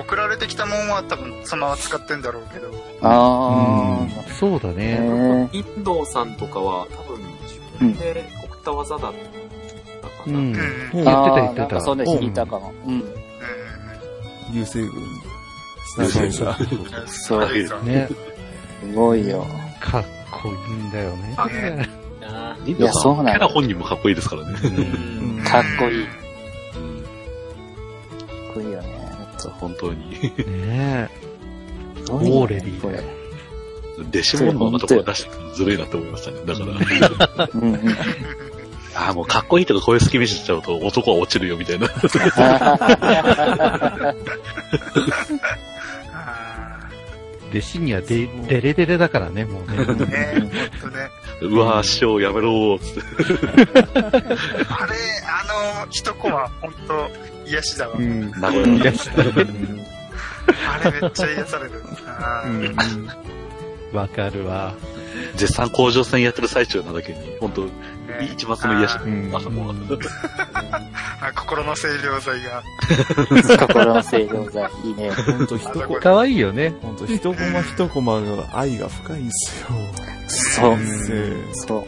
[0.01, 2.71] 送られてきたもんは多分そのまま使ってんだろうけど。
[3.03, 4.07] あ
[4.39, 4.73] そうだあ。
[4.73, 4.99] ね。
[4.99, 9.13] ねインドさんとかは多分自分で送った技だっ
[10.03, 10.39] たかな。
[10.39, 10.47] うん。
[10.47, 11.81] うん言ってた言ああ、ってた。
[11.81, 12.75] そんな聞いたかも。
[12.87, 12.93] うん。
[12.93, 13.05] うん。
[14.53, 14.91] 流星群。
[15.87, 17.09] スナイパーが。
[17.09, 17.84] そう。
[17.84, 18.09] ね。
[18.80, 19.47] すごいよ。
[19.80, 21.37] かっこいいんだよね。
[22.66, 24.59] いやそうんなんだキャラ本人もかっこいいですからね。
[24.64, 24.68] う
[25.41, 26.05] んかっこいい。
[26.05, 26.11] か
[26.76, 27.03] うんっ
[28.55, 28.97] こいいよね。
[29.61, 30.11] 本当に。
[30.47, 31.09] ね
[32.05, 33.03] すごいよねオーレリーこれ。
[34.11, 36.41] デシモンドのところ出してくるのずるいなって思いましたね。
[36.45, 36.66] だから、
[37.55, 37.97] うんうん。
[38.95, 41.89] ああ、もうかっこいいとか声好き見せちゃうと男は落ちるよみたいな。
[47.47, 49.79] あ弟子にはデデレデレだからね、もうね。
[49.79, 51.11] ー ねほんとね。
[51.43, 53.65] うわぁ、師匠やめろーつって。
[54.69, 54.95] あれ、
[55.25, 57.11] あの、一コマ、ほんと、
[57.47, 57.99] 癒しだわ。
[57.99, 58.31] ん。
[58.33, 59.33] 名古屋のいらっしゃる。
[60.69, 61.83] あれめっちゃ癒される。
[62.07, 63.27] あー
[63.97, 64.75] わかるわ。
[65.37, 67.71] 絶賛甲状腺やってる最中なだけに、本当ね
[68.33, 69.31] 一抹の癒しうん。
[69.37, 69.75] あそこは。
[71.21, 72.62] あ心の清涼剤が。
[73.67, 74.71] 心の清涼剤。
[74.85, 75.11] いいね。
[75.11, 76.75] ほんと一コマ、かわいいよね。
[76.83, 79.67] ほんと一コマ一コマの愛が深いんすよ。
[80.29, 80.79] そう。
[81.53, 81.85] そう。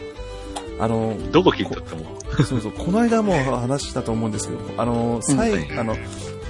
[0.79, 2.19] あの、どこ切ってっても。
[2.45, 5.95] そうそう、この間も話したと思うんですけど、あの、最、あの、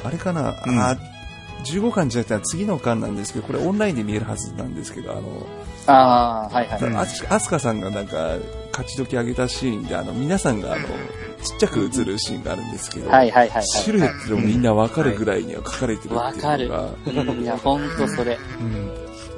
[0.03, 0.95] あれかな、うんあ、
[1.63, 5.21] 15巻じゃなくて次の巻なんですけど、これオンラインで見えるはずなんですけど、あの、
[5.91, 6.81] ああ、はいはい。
[6.81, 7.05] うんあア
[7.39, 8.37] スカさんがなんか、
[8.71, 10.87] 勝ち時上げたシーンで、あの、皆さんがあの、
[11.43, 16.89] ちっちゃく映るシーンがあるんですけど、はいはいはいシルエットでもみんなわかるぐらいには書かれてるっていうのが、わかるは
[17.37, 17.41] い。
[17.41, 18.37] いや、ほんとそれ。
[18.61, 18.91] うん。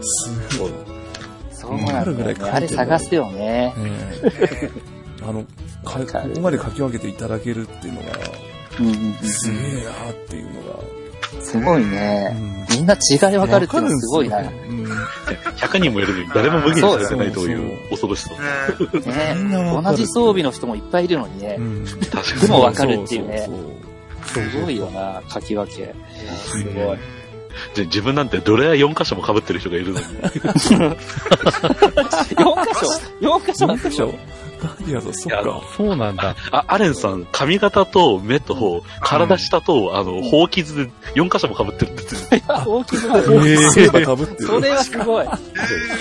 [0.03, 0.71] すごい。
[1.51, 2.49] そうなんだよわかるぐらい書いてね。
[2.51, 3.73] るあれ探すよね。
[3.77, 4.71] ええ
[5.23, 5.43] あの、
[5.85, 8.07] かここまで書き分けていただけるっていうのが、
[8.79, 9.13] うんうんうん。
[9.27, 10.79] すげえなっていうのが、
[11.39, 12.35] すごいね。
[12.35, 14.37] うんみんな違い分かるっていうのはすごいな。
[14.37, 14.95] わかるんですよ
[15.57, 17.53] 100人もいるのに誰も無限にされてないとい
[17.85, 18.29] う恐ろしさ。
[18.31, 18.37] ね
[19.83, 22.47] 同じ装備の人もいっぱいいるのにねでに。
[22.47, 23.49] もわかるっていうね
[24.25, 25.93] すごいよな、書き分け。
[26.37, 26.97] すごい。
[27.75, 30.05] で自分なんてどれや4箇所も被ってる人がいるのに。
[30.05, 30.15] 4
[30.55, 30.77] 箇所
[33.19, 33.67] ?4 箇所？
[33.67, 34.13] なんでしょ
[34.61, 34.69] そう。
[34.69, 35.61] ガーディアンズ、そっか。
[35.77, 36.35] そうなんだ。
[36.51, 42.41] あ、アレンさん、髪型と目と体下と、あの、ほうきずで4箇所も被ってるん ですよ。
[42.65, 43.23] 大きくない。
[43.23, 44.47] そういえば被ってる。
[44.47, 45.25] それはすごい。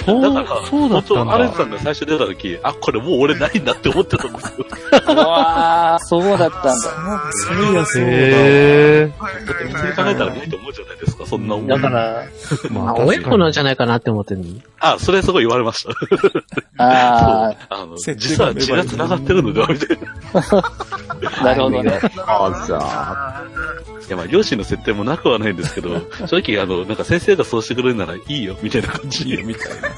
[0.05, 1.65] そうだから、、そうだったん本当アレンさだ。
[1.67, 4.67] んが最初出た時、あ、これもう俺ないんだって思ってたんですよ。
[5.09, 6.73] うわー、そうだったんだ。
[6.77, 8.09] そういや、そうだ。
[8.11, 9.13] へ
[9.47, 11.69] 普通に考えたらないと思うじゃないですか、そんな思い。
[11.69, 12.73] だから、ー。
[12.73, 14.47] ままあ、親子なんじゃないかなって思ってるの。
[14.81, 15.91] あ、それすごい言われました。
[16.79, 20.41] あ あの、設定実は血が繋がってるのでは、みたいな。
[20.41, 22.01] ー、 なるほどね。
[22.27, 23.45] あざ
[24.07, 29.89] いや、まあ、両親の設定もなくはないんですけど、 正直、あの、なんか先生がそうしてくれるならいいよ、みたいな感じいいよ、みたいな。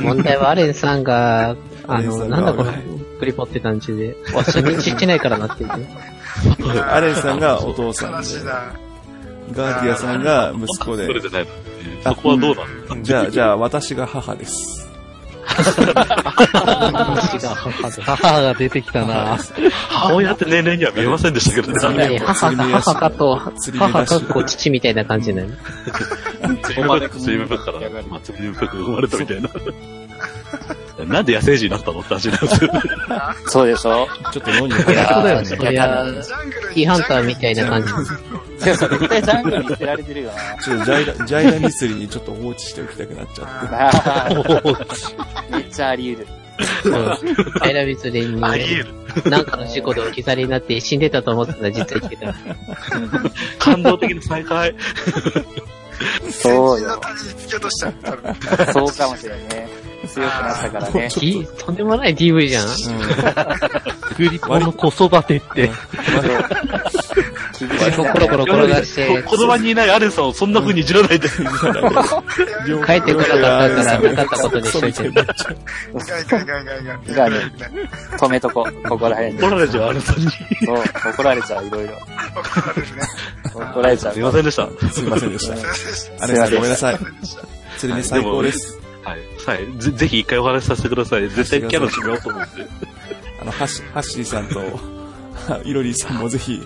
[0.00, 1.54] 問題はアレンさんが、
[1.86, 2.72] あの、なんだこの、
[3.18, 6.80] クリポって感じで、わし認知してないからなって言って。
[6.80, 8.28] アレンさんがお父さんで。
[9.52, 11.52] ガーディアさんが息子でそ、れじゃないのね。
[12.04, 12.54] そこはどう
[12.88, 14.89] なのじゃあ、じゃあ、私が母です。
[18.02, 19.38] 母が出てきたな。
[19.88, 22.08] 母親って年齢には見えませんでしたけどね。
[22.08, 25.50] ね母か母かと、母かっこ父みたいな感じなの。
[26.62, 29.48] 釣り目釣り目から、まあ、釣り目深く生まれたみたいな。
[31.04, 32.70] なんで野生児になったのって話なんですよ。
[33.46, 34.08] そうでしょ？
[34.32, 37.88] ちょっと脳にいやそうだよねそりゃ、ジャングルキーハンターみたいな感じ。
[38.58, 40.62] 絶対ジャングルに捨てられてるよな。
[40.62, 43.48] ちょっとジャイラ、ジャイラミスリにちょっと放置しておきたくなっちゃっ
[45.50, 45.52] て。
[45.56, 46.28] めっちゃあり得る。
[47.62, 49.30] アイラビスレンに、あり得る。
[49.30, 52.34] なんかの事故で置き去りになって死んでたと思ってたら実は生きてた。
[53.58, 54.74] 感動的な再会。
[56.30, 57.00] そうよ。
[58.72, 59.68] そうかもしれんね。
[60.10, 61.08] 強くなったからね。
[61.20, 62.66] いとんでもない DV じゃん。
[64.14, 65.70] クリポの子育てって。
[67.58, 71.28] コロコロ転がして、この場にいないアレンさんをそんな風にいじらないで。
[71.28, 75.10] 帰ってこなかったからなかったことにしといて。
[75.10, 75.24] ガイ
[76.26, 77.30] ガイガイガイガイ。
[77.30, 77.40] ガイ
[78.18, 79.46] 止めとこ、ここら辺で。
[79.46, 80.30] 怒られちゃう、アレンさんに。
[80.30, 80.76] そう、
[81.10, 81.92] 怒られちゃう、いろいろ。
[83.54, 84.22] 怒られちゃうすい。
[84.22, 84.68] ませんでした。
[84.90, 85.54] すいませんでした。
[85.54, 85.58] は
[86.20, 86.98] アレンさんごめんなさい。
[87.78, 88.78] 釣り目最高です。
[89.02, 89.20] はい。
[89.46, 89.78] はい。
[89.78, 91.28] ぜぜひ一回お話しさせてください。
[91.28, 92.66] 絶対キャラ締めようと思って。
[93.40, 94.60] あの、ハッシハッシーさんと、
[95.64, 96.60] イロリーさんもぜひ、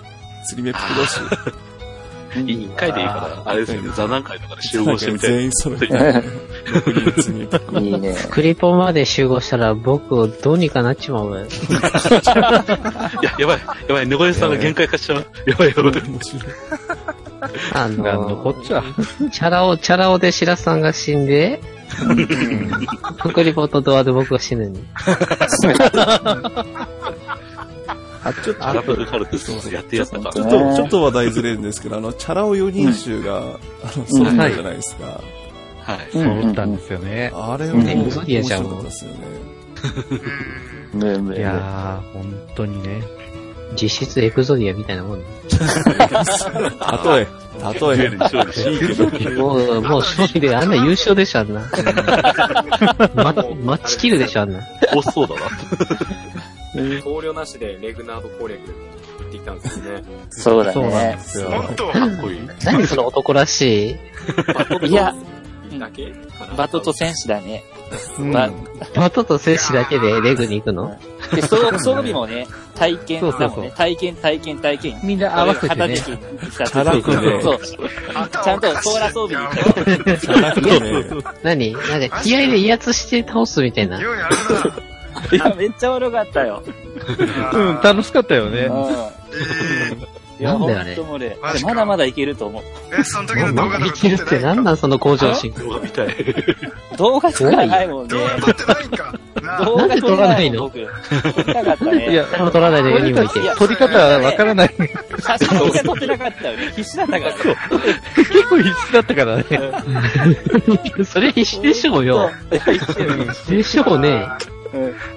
[0.47, 1.19] 釣り目プクロシ。
[2.45, 5.31] 一回でいいから、あれですよね、座談会とかで集合してみたい。
[5.31, 8.15] 全員揃え て、6人で釣り目プクいいね。
[8.29, 11.45] クリポンまで集合したら僕どうにかなっちまうわよ。
[11.45, 11.49] い
[13.23, 15.25] や、やばい、やばい、猫背さんが限界化しちゃう。
[15.45, 15.93] やばい、やばい。
[17.73, 18.83] あなんのの、こっちゃ。
[19.31, 21.61] チャラ男、チャラ男で白さんが死んで、
[23.33, 24.83] クリポンとドアで僕が死ぬに。
[28.25, 33.43] あ、ちょっと、アラブルカルテスやってやったかちょっと、ちょっと話題ずれるんですけど、あの、チャラ男4人衆が、あ
[33.95, 35.05] の、揃ったじゃないですか。
[35.05, 36.07] はい。
[36.11, 37.31] そうったんですよね。
[37.35, 39.17] あれはうん面エグゾディアじゃん白かったですよね。
[40.93, 43.03] ムームーいやー、本当にね。
[43.79, 45.19] 実質エクゾディアみたいなもん。
[45.21, 45.25] 例
[47.21, 47.27] え、
[47.59, 49.35] 例え。
[49.37, 51.61] もう、もう勝利であんな優勝でしょ、あんな。
[53.15, 54.59] ママッチキルでしょ、あんな。
[54.93, 55.41] 多そうだな。
[57.01, 60.03] 投了なしでレグナード攻略ってきたんですよね。
[60.29, 61.19] そうだそうなんねで。
[61.19, 61.49] すよ。
[61.49, 62.39] 本当かっこいい。
[62.63, 63.97] 何その男らし
[64.81, 64.87] い。
[64.87, 65.13] いや、
[66.57, 67.63] バトと戦士だね。
[68.19, 68.49] うんま
[68.95, 70.97] バトと戦士だけでレグに行くの？
[71.33, 73.71] で、装装備もね、体験だもんそうそうね。
[73.75, 74.99] 体験、体験、体験。
[75.03, 75.75] みんな合わせてね。
[75.75, 77.59] 片時にしたチャラくねそう。
[77.59, 81.73] ちゃんとソーラ装備に行った何？
[81.73, 84.01] なんか気合で威圧して倒すみたいな。
[84.01, 84.35] ようやる
[85.31, 86.63] いや、めっちゃ悪かったよ。
[87.51, 87.51] な。
[87.51, 88.65] うん、楽しかったよね。
[88.65, 88.75] うん。
[90.39, 92.63] なんだよねともうねマジかまだまだいけると思う。
[92.97, 93.91] え、その時の動画とか？
[93.93, 95.53] 生きるって何なんその向上心。
[95.53, 96.07] 動画見たい。
[96.97, 98.25] 動画とかないもんね 動。
[98.25, 99.13] 画撮ってないんか。
[99.65, 100.69] 動画撮れないの？
[100.69, 102.11] 撮りたかったね。
[102.11, 104.73] いや、撮らないで4人もいて撮り方はわからない。
[105.19, 106.71] 写真しか撮ってなかったよね。
[106.75, 107.33] 必死だったから。
[108.15, 109.45] 結構必死だったからね。
[111.05, 112.29] それ必死でしょうよ。
[113.47, 114.27] でしょうね。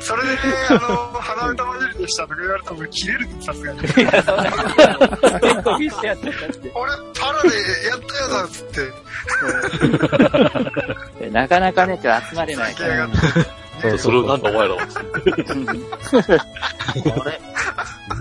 [0.00, 0.36] それでね、
[0.70, 0.80] あの、
[1.20, 3.80] 鼻歌混じりでしたとか言われたら俺切れるってさすがに。
[3.80, 3.88] 俺、
[7.14, 7.48] パラで
[7.88, 8.80] やったよな、つって。
[11.24, 13.08] でなかなかね、集まれないから。
[13.80, 14.82] そうそれをなんだお前らは。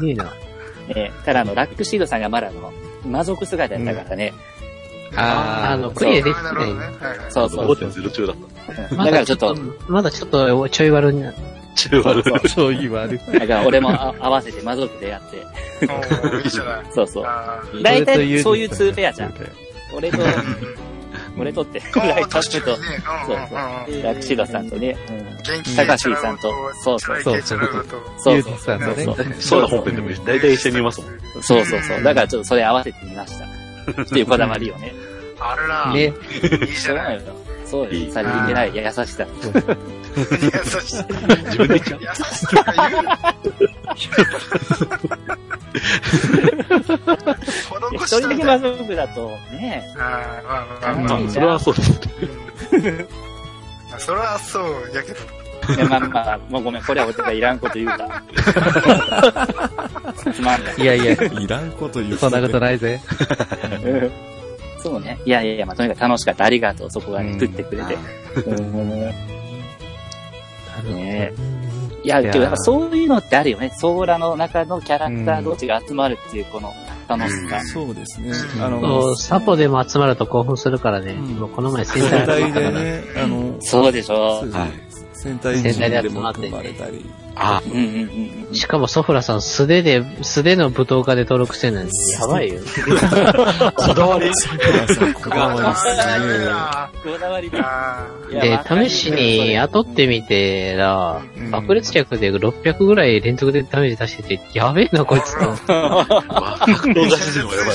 [0.01, 0.25] いいな。
[0.88, 2.71] ねただあの、ラックシードさんがまだあの、
[3.05, 4.34] 魔族姿やったからね。
[5.15, 6.53] あーあの、クリアできてない。
[7.30, 7.67] そうそう。
[7.71, 8.36] 5.0中だっ
[8.89, 8.95] た。
[8.95, 9.55] だからちょっと、
[9.88, 11.34] まだちょっとちょい悪にな。
[11.78, 12.49] 中悪。
[12.49, 13.19] そう言われる。
[13.32, 15.45] だから俺もあ合わせて魔族でやって。
[16.93, 17.23] そうそう。
[17.25, 19.34] あー大体そういうツーペアじゃん。
[19.95, 20.25] 俺と、うん
[21.39, 24.97] 俺とって、うんライトアップと確、かにねうんうんうんうんラックシードさんとね、
[25.45, 26.51] 元気高橋さんと
[26.84, 27.59] そうそうそうそう。
[27.59, 27.86] そう
[28.17, 29.36] そうゆうじさんとね。
[29.39, 31.11] そうだ本編でも大体一緒に見ますもん。
[31.41, 32.03] そうそうそう。
[32.03, 33.45] だからちょっとそれ合わせてみました。
[34.01, 34.93] っていうこだわりをね。
[35.39, 35.93] あるな。
[35.93, 36.11] ね。
[36.67, 37.21] いいじゃない。
[37.65, 37.88] そうよ。
[37.88, 38.13] そういいよ。
[38.13, 39.28] さりげない優しさ。
[40.18, 40.26] 優
[40.82, 41.05] しさ。
[41.07, 41.99] 自分で言っちゃう。
[42.01, 43.05] 優しさが言う。
[47.93, 51.91] 一したんだ人だけ魔族だと、ねあーまあまあまあまあ、それはそうです。
[53.89, 53.99] まあ。
[53.99, 55.20] それはそう、やけど。
[55.76, 58.24] いやまあまあ、もうごめん、これは俺がいらんこと言うた。
[60.34, 60.76] つまんない。
[60.78, 62.18] いやいや、いらんこと言う。
[62.18, 63.01] そんなことないぜ。
[64.82, 65.20] そうね。
[65.26, 66.45] いやいやいや、まあとにかく楽しかった。
[66.45, 66.91] ありがとう。
[66.91, 67.97] そこがね、うん食ってくれて。
[70.84, 71.34] ね
[72.03, 73.71] いや、けどやっぱそういうのってあるよね。
[73.75, 76.73] ソーラの中のキャラクター同士が集まるっていうこの
[77.07, 77.59] 楽しさ。
[77.61, 78.32] そうですね。
[78.57, 81.13] うんあの、サポでも集まると興奮するからね。
[81.13, 82.71] うんもうこの前戦戦隊隊集まったから。
[82.71, 84.86] でね、あの、そうでしょそうですはい
[85.18, 87.05] 戦隊人でも組まれたり。
[87.39, 88.55] あうんうんうんうん。
[88.55, 92.59] しかもソフラさん素手で、素手の舞踏家で登録してるのに、やばいよ。
[93.76, 95.93] こだわりこだわりっす
[97.03, 98.89] こだわりで。
[98.89, 105.45] 試しに雇ってみてらうん、爆裂着で600ぐらい連続でダメージ出してて、やべえな、こいつと。
[105.45, 105.68] 格
[106.89, 107.74] 闘ガチ勢もやば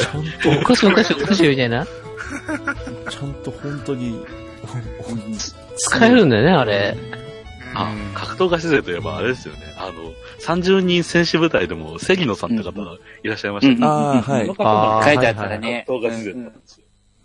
[0.55, 0.59] い。
[0.61, 1.87] おかしいおかしいおかしいみたいな。
[1.87, 4.25] ちゃんと本当に、
[5.77, 7.22] 使えるんだよね、あれ。
[7.75, 9.61] あ、格闘ガチ勢といえばあれですよね。
[9.79, 9.93] あの、
[10.41, 13.87] 30人戦士部隊でも、関野さんって方がいらっしゃいましたね。
[13.87, 14.47] ああ、はい。
[14.47, 15.85] 書いてあったらね。
[15.87, 16.53] 格闘ガチ勢うんうん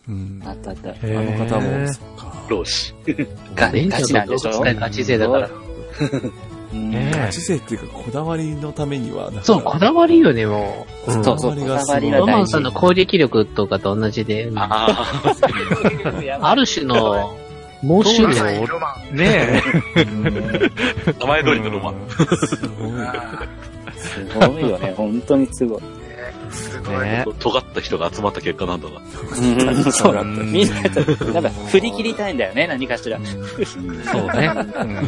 [0.07, 0.41] うん。
[0.45, 0.89] ああったあった。
[0.89, 2.33] の方も、そっか。
[2.49, 2.95] 老子。
[3.55, 5.49] ガガチなんでしょガチ勢だから。
[5.49, 11.11] うんねガチ勢っていうか、こだわりのためには、だそう、こだわりよね、もう。
[11.11, 12.41] うんそうそう、こだわりがロマ。
[12.41, 15.05] ンさんの攻撃力とかと同じで、あ
[16.41, 17.37] ある種の、
[17.83, 19.15] 猛ロ襲マン力ロマン。
[19.15, 19.61] ね
[19.95, 21.95] あ、 名前通りのロマン。
[22.47, 22.91] すごい。
[23.01, 23.47] あ
[23.95, 25.81] すごいよね、本当にすごい。
[25.81, 26.95] ーすごい。
[26.95, 26.99] え。
[26.99, 28.95] ね尖った人が集まった結果なんだな。
[28.97, 30.29] うん、そうだった。
[30.29, 33.19] うんみんな、なんか振り切りたいんだよね、何かしら。
[33.19, 34.51] そうね。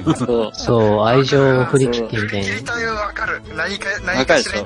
[0.08, 0.52] うんそう。
[0.54, 2.74] そう、愛情を振り切ってみたい切りな。
[2.74, 3.42] たいはわかる。
[3.56, 4.66] 何か、何かしら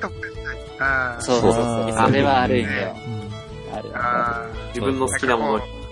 [1.22, 2.08] そうそうそう。
[2.08, 2.96] それはあるんだよ。
[4.70, 5.83] 自分の好きなものに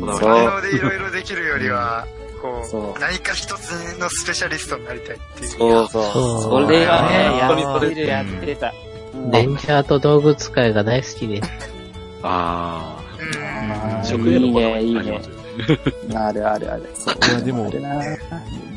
[0.00, 0.54] こだー。
[0.54, 2.06] わりでいろいろできるよりは、
[2.42, 5.48] こそうう、何か一つのスペシャリストになりたいっていう。
[5.48, 6.42] そうそう。
[6.42, 8.72] それはね、や本当にそれってる、やってた。
[9.30, 11.50] レンジャーと動物使いが大好きです。
[12.22, 14.04] あうんあ。
[14.04, 15.28] 食へのこだわいいね、いいねりあります。
[15.28, 15.35] よね。
[16.14, 16.90] あるあるある。
[16.94, 17.70] そういやでも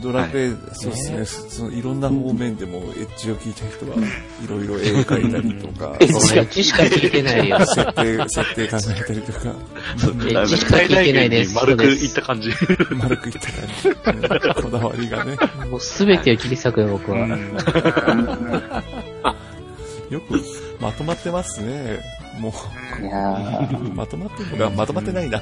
[0.01, 7.59] ドラクエ、そうですね、そのいろんな方面でもエッジを聞いた人はいろいろ絵を描いたりとか、 エッそうね、1しか聞いてないよ。
[7.65, 9.51] 設定、設定考えたりとか、エ
[10.33, 11.55] ッジしか聞いてないです。
[11.55, 12.49] 丸くいった感じ。
[12.95, 15.35] 丸くいった感じ、うんこだわりがね。
[15.69, 17.27] もうすべてを切り裂くよ、僕は。
[20.09, 20.41] よく
[20.79, 21.99] まとまってますね。
[22.39, 22.53] も
[23.01, 25.41] いやーう、まとまってんのか、まとまってないな。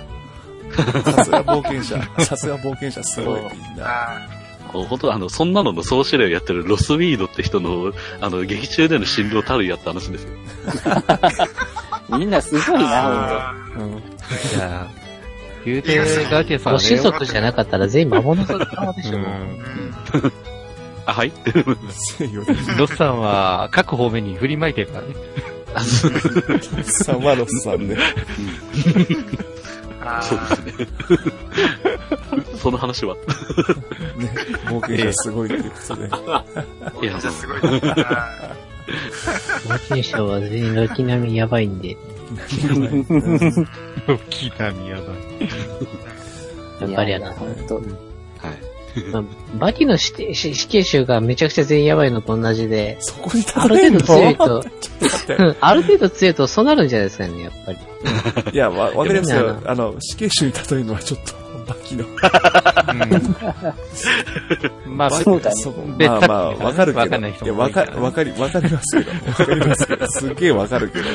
[0.75, 2.01] さすが冒険者。
[2.23, 3.85] さすが冒険者、すごいみんな。
[3.85, 4.27] あ
[4.71, 10.29] 本当あの、そんなのの総司令をやってるロスウィードって人の、あの、劇中での診療たるやった話ですよ。
[12.17, 14.87] みんなすごいな、あうんいや
[15.65, 15.97] 言うて、
[16.29, 19.17] ガーケンさんご子息じゃなかったら全員魔物様でしょ。
[19.17, 20.33] うん
[21.07, 21.31] あ、はい。
[22.77, 25.15] ロスさんは各方面に振りまいてるからね。
[26.83, 27.97] サマロスさんね。
[30.07, 30.87] あそうーですね。
[32.57, 33.15] その話は。
[34.17, 34.33] ね、
[34.65, 36.07] 冒険者すごいってことで。
[37.07, 37.61] いや、じゃあすごい
[39.67, 41.97] マキネショは全員軒並みやばいんで。
[44.29, 46.81] 木並やばい。
[46.81, 47.31] やっぱりやな。
[47.33, 48.06] 本当。
[49.01, 49.11] はい。
[49.11, 49.23] まあ、
[49.59, 54.63] バキの死刑死死刑囚がめちゃくちゃ全員やばいのと同じで、そこにある程度強いと、
[55.61, 57.77] ある程度強いとそうなるんじゃないですかね、やっぱり。
[58.53, 59.61] いや、わ、わかりますよ。
[59.65, 61.33] あの、死刑囚に例えるのはちょっと、
[61.67, 62.05] バキの。
[62.05, 62.15] うん
[64.97, 65.63] まあ、そうだね
[66.07, 66.99] まあまあ、わかるけど。
[67.01, 69.11] わかんない人もわからわかり、わかりますけど。
[69.11, 70.07] わかりますけど。
[70.07, 71.05] すっげえわかるけど。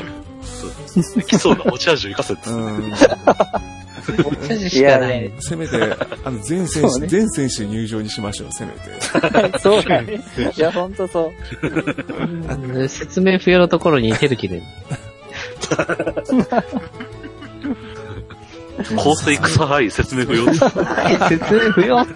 [1.27, 2.51] 来そうな持ち味を生かせって。
[2.51, 2.93] うん。
[4.25, 5.33] お茶事しかない。
[5.39, 5.77] せめて、
[6.25, 8.81] あの、全選手、そうね全選手入場にしましょう、せめて。
[9.61, 10.21] そうだね。
[10.57, 11.33] いや、ほんとそ
[11.63, 11.67] う。
[11.67, 11.69] う
[12.85, 14.63] ん説明不要のところに手る切る。
[18.97, 20.47] 香水臭い説明不要。
[20.47, 20.57] はい、
[21.29, 22.07] 説明不要。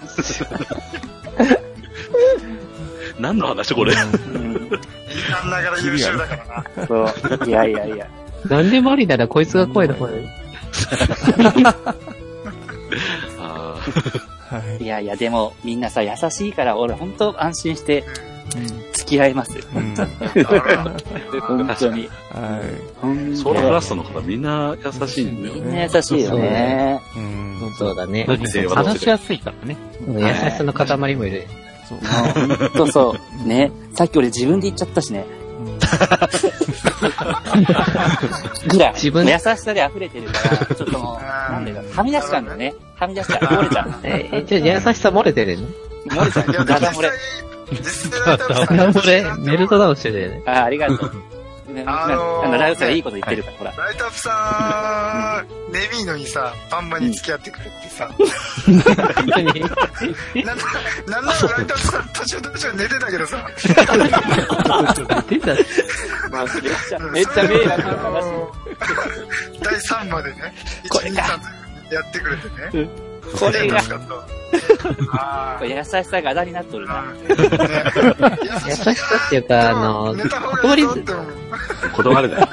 [3.19, 3.93] 何の話これ。
[3.93, 4.01] うん。
[4.01, 4.69] なん。
[5.49, 6.45] ながら優秀だから
[6.77, 6.87] な。
[6.87, 7.03] そ
[7.45, 7.49] う。
[7.49, 8.07] いやいやいや。
[8.45, 8.69] なん。
[8.69, 10.11] でもありならこいつが声の方い。
[14.79, 15.79] いやいや、でも、みん。
[15.79, 17.13] なさ、優しいから、俺ほん。
[17.13, 18.03] と安心して
[18.51, 19.57] 付き合います。
[19.57, 22.09] うん本当に。
[22.31, 22.61] は
[23.01, 25.67] 本ーソーラーラストの方みんな優しいんだよみね。
[25.67, 27.01] んな優しいよね。
[27.15, 28.25] うんそうだね。
[28.69, 29.77] 話しやすいからね。
[30.07, 31.47] 優しさの塊もいる。
[31.87, 32.91] そう。
[32.91, 33.47] そう。
[33.47, 33.71] ね。
[33.93, 35.25] さっき俺自分で言っちゃったしね。
[38.67, 38.93] ぐらい。
[38.93, 42.73] 自分優しさで溢れてるから、ちょっともう、なんだよ、はみ出しちゃうんだよね。
[42.95, 43.41] はみ出しちゃう。
[43.43, 43.95] 漏れちゃう。
[44.03, 45.67] え、えじゃあ優しさ漏れてるの？
[46.09, 46.51] 漏れちゃう。
[46.51, 47.09] いや、ダダ漏れ。
[47.71, 50.41] 実際、実際ライターさんダ漏れメルトダウンしてるよね。
[50.45, 51.11] あ、ありがとう。
[51.73, 53.71] ねあのーラウスがいいこと言ってるから、ほら。
[53.71, 59.61] ライトアップさん、ネビーノにさ、バンバンに付き合ってくれってさ、本当に。
[60.45, 60.63] なんだ、
[61.07, 63.75] ならライトアップさん途中途中寝てたけどさ、出
[65.39, 65.55] た。
[66.31, 68.21] まあ、めっちゃ、めっちゃ迷惑なあ話。
[68.31, 68.51] の
[69.61, 70.53] 第3話でね、
[70.85, 71.21] 1、2、これか
[71.89, 72.37] 3やってくれ
[72.71, 73.06] てね。
[73.35, 74.37] これが助かった。
[75.11, 77.03] あ優しさがあだになっとるな。
[77.03, 80.15] ー 優しさっていうか、あの、
[80.61, 81.05] 断りず。
[81.93, 82.47] 断れない。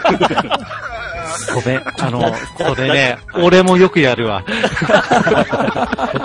[1.54, 1.82] ごめん。
[2.00, 2.20] あの、
[2.54, 4.42] これね、 俺もよくやるわ。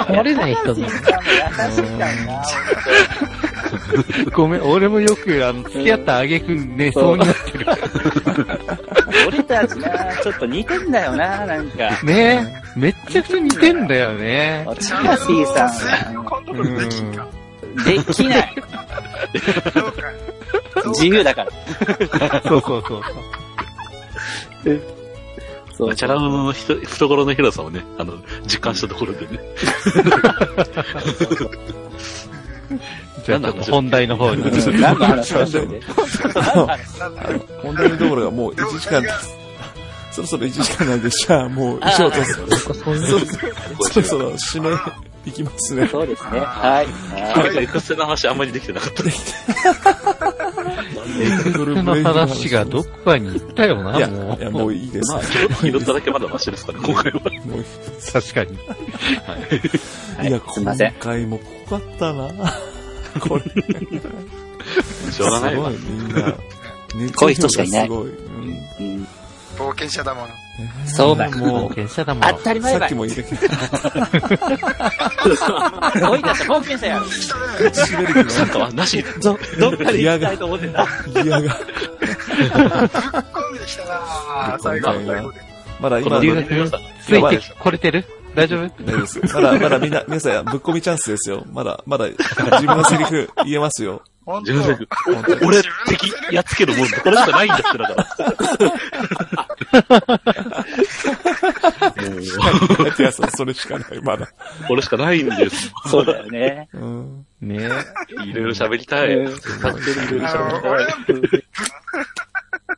[0.07, 0.79] 断れない人だ。
[0.81, 2.43] 優しいからな、
[4.33, 7.65] ごめん、俺もよく、あの、付き合った挙句寝そうになってる。
[9.27, 9.89] 俺たちな、
[10.23, 11.99] ちょっと似てんだよな、なんか。
[12.03, 14.65] ねめっちゃくちゃ似てんだよね。
[14.65, 15.71] ティガシーさん
[17.85, 18.55] できない。
[20.87, 21.51] 自由だから。
[22.47, 23.01] そうそうそう。
[23.03, 23.38] そう
[25.95, 29.39] チャラ男のひと 懐の広さをね、あの、実感したところでね。
[33.69, 34.43] 本題の方に。
[34.81, 35.55] 何の話をし
[37.61, 39.37] 本題のところがもう1時間です。
[40.11, 44.75] そろそろ1時間なんで、じゃあもう、以上と、そろそろ締め、
[45.25, 45.87] いきますね。
[45.87, 46.39] そうですね。
[46.39, 46.87] はい。
[47.21, 47.63] はい。
[47.63, 49.03] エクステの話あんまりできてなかった。
[51.53, 55.11] その話がどこかに行ったよな、いや、もいや、もういいです。
[55.11, 57.19] まあ、拾っただけまだマシですから、今回は。
[57.45, 57.65] もうう。
[58.11, 58.53] 確かに。
[60.27, 61.39] いや、すいません今回も
[61.69, 62.29] 濃かったな。
[63.19, 63.43] これ。
[65.11, 66.33] しょうがないわすごい、みんな。
[67.15, 67.91] 濃い人しかいないん
[69.57, 70.27] 冒険者だもの。
[70.85, 71.31] そうだよ。
[71.37, 72.23] も 冒険者だもん。
[72.23, 72.95] 当たりう、前だよさっき。
[72.95, 73.35] も言ったけ
[75.99, 77.05] ど、おいだって冒険者やろ。
[77.91, 79.03] 滑りく参加はなし。
[79.21, 80.87] ど、どっかで行きたいと思ってた。
[81.23, 85.41] ギアが、混んできたなぁ、最後の最後で。
[85.79, 88.05] まだ今、ついてこれてる？
[88.35, 88.67] 大丈夫？
[88.85, 89.19] 丈夫です。
[89.33, 91.45] まだ、まだみんな、皆さん、ぶっ込みチャンスですよ。
[91.51, 92.17] まだ、まだ、自
[92.65, 94.01] 分のセリフ言えますよ。
[94.45, 94.87] 自分で、
[95.43, 97.01] 俺、敵、やっつけるもんだ。
[97.01, 99.47] これしかないんだって、だから。
[99.59, 99.65] も
[102.85, 104.27] う、 いや、そそれしかない、まだ。
[104.67, 105.71] これしかないんです。
[105.87, 106.67] そうだよね。
[106.73, 107.25] うん。
[107.41, 107.69] ね
[108.25, 109.13] いろいろ喋りたい。
[109.15, 110.71] うん勝手にいろいろ喋りたい。
[110.71, 110.87] 俺、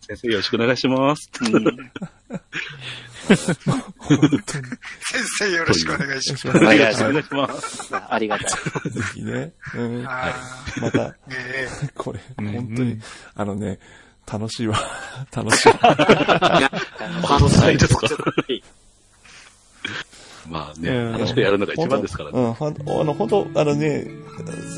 [0.02, 1.30] 先生よろしくお願いします。
[1.38, 1.52] 先
[5.40, 6.48] 生よろしくお願いします。
[6.48, 7.88] お願いしおます。
[7.88, 7.96] す。
[7.96, 8.48] ありがたい。
[8.90, 9.54] ぜひね。
[9.76, 10.04] うん。
[10.08, 10.34] あ
[10.82, 11.16] また、
[11.96, 13.00] これ、うん本当に、
[13.36, 13.80] あのね、
[14.32, 14.78] 楽しいわ。
[15.36, 15.70] 楽しい。
[17.28, 18.08] 楽しいですか
[20.50, 22.40] まあね、うん楽しくやるのが一番ですからね。
[22.40, 24.08] うん、ほんあの、本当あのね、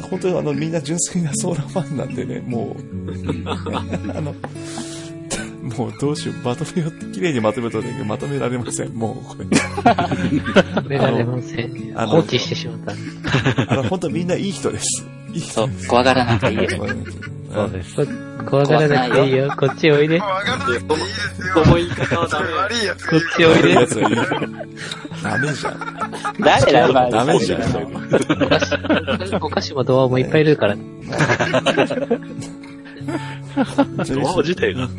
[0.10, 4.36] 本当にあの、みんな純粋なソーラーファンなんでね、もう、 あの、
[5.78, 9.46] もうどうしよう、まとめようって、綺麗にまとめとるんだけど、まとめられません、もう、これ。
[10.76, 11.94] 食べられません。
[11.96, 13.74] あの放置してしまった。
[13.74, 15.06] あの、本当みんないい人です。
[15.34, 16.76] いい人そう、怖がらなくていいです。
[17.54, 17.95] そうです。
[17.95, 18.06] こ
[18.45, 19.54] 怖がらなくていいよ。
[19.56, 20.20] こっちおいで。
[20.20, 21.54] ー、わかんなくていいですよ。
[21.54, 23.74] この言い方はダメ悪いやつがこっちおいで。
[25.24, 25.80] ダメじゃん。
[26.39, 27.62] 誰だよ、ダメじゃん。
[29.41, 30.76] お菓子、もドアもいっぱいいるから。
[30.76, 30.82] ド
[34.30, 34.89] ア自体が。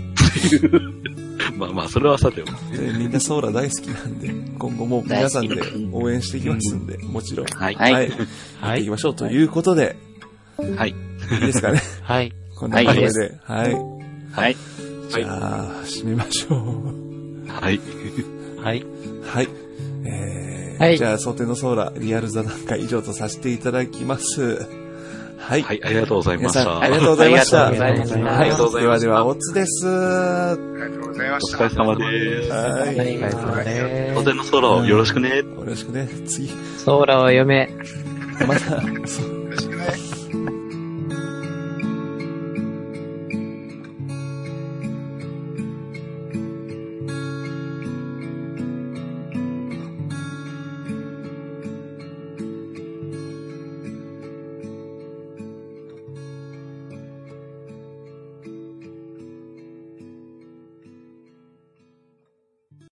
[1.56, 2.50] まあまあ、それはさておき。
[2.76, 4.28] でみんなソーラ大好きなんで、
[4.58, 5.56] 今後も皆さんで
[5.92, 7.46] 応援していきますんで、もちろん。
[7.46, 7.74] はい。
[7.74, 8.08] はいはい。
[8.08, 9.96] やっていきましょうということで、
[10.76, 10.90] はい。
[10.90, 10.94] い
[11.36, 11.80] いですかね。
[12.02, 12.32] はい。
[12.56, 13.34] こんな感じはいで。
[13.42, 13.74] はい。
[14.32, 14.56] はい。
[15.08, 17.48] じゃあ、締めましょう。
[17.48, 17.80] はい。
[18.62, 18.84] はい。
[19.24, 19.48] はい。
[20.06, 24.66] えーはいじゃあ、想定のソーラ、リアル座談会以上とさせていただきます。
[25.38, 25.62] はい。
[25.62, 26.80] はい、ありがとうございました。
[26.80, 27.68] ありがとうございました。
[27.68, 28.40] ありがとうございましたはい。
[28.40, 29.86] ありがとうございましたではでは、おつです。
[29.86, 31.58] はありがとうございまおした。
[31.58, 32.48] 疲れ様です。
[32.48, 32.50] い。
[32.50, 35.36] お疲れ様で当然の空をよろしくね。
[35.38, 36.08] よろしくね。
[36.26, 36.84] 次、す。
[36.84, 37.70] ソーラを読め。
[38.48, 38.80] また、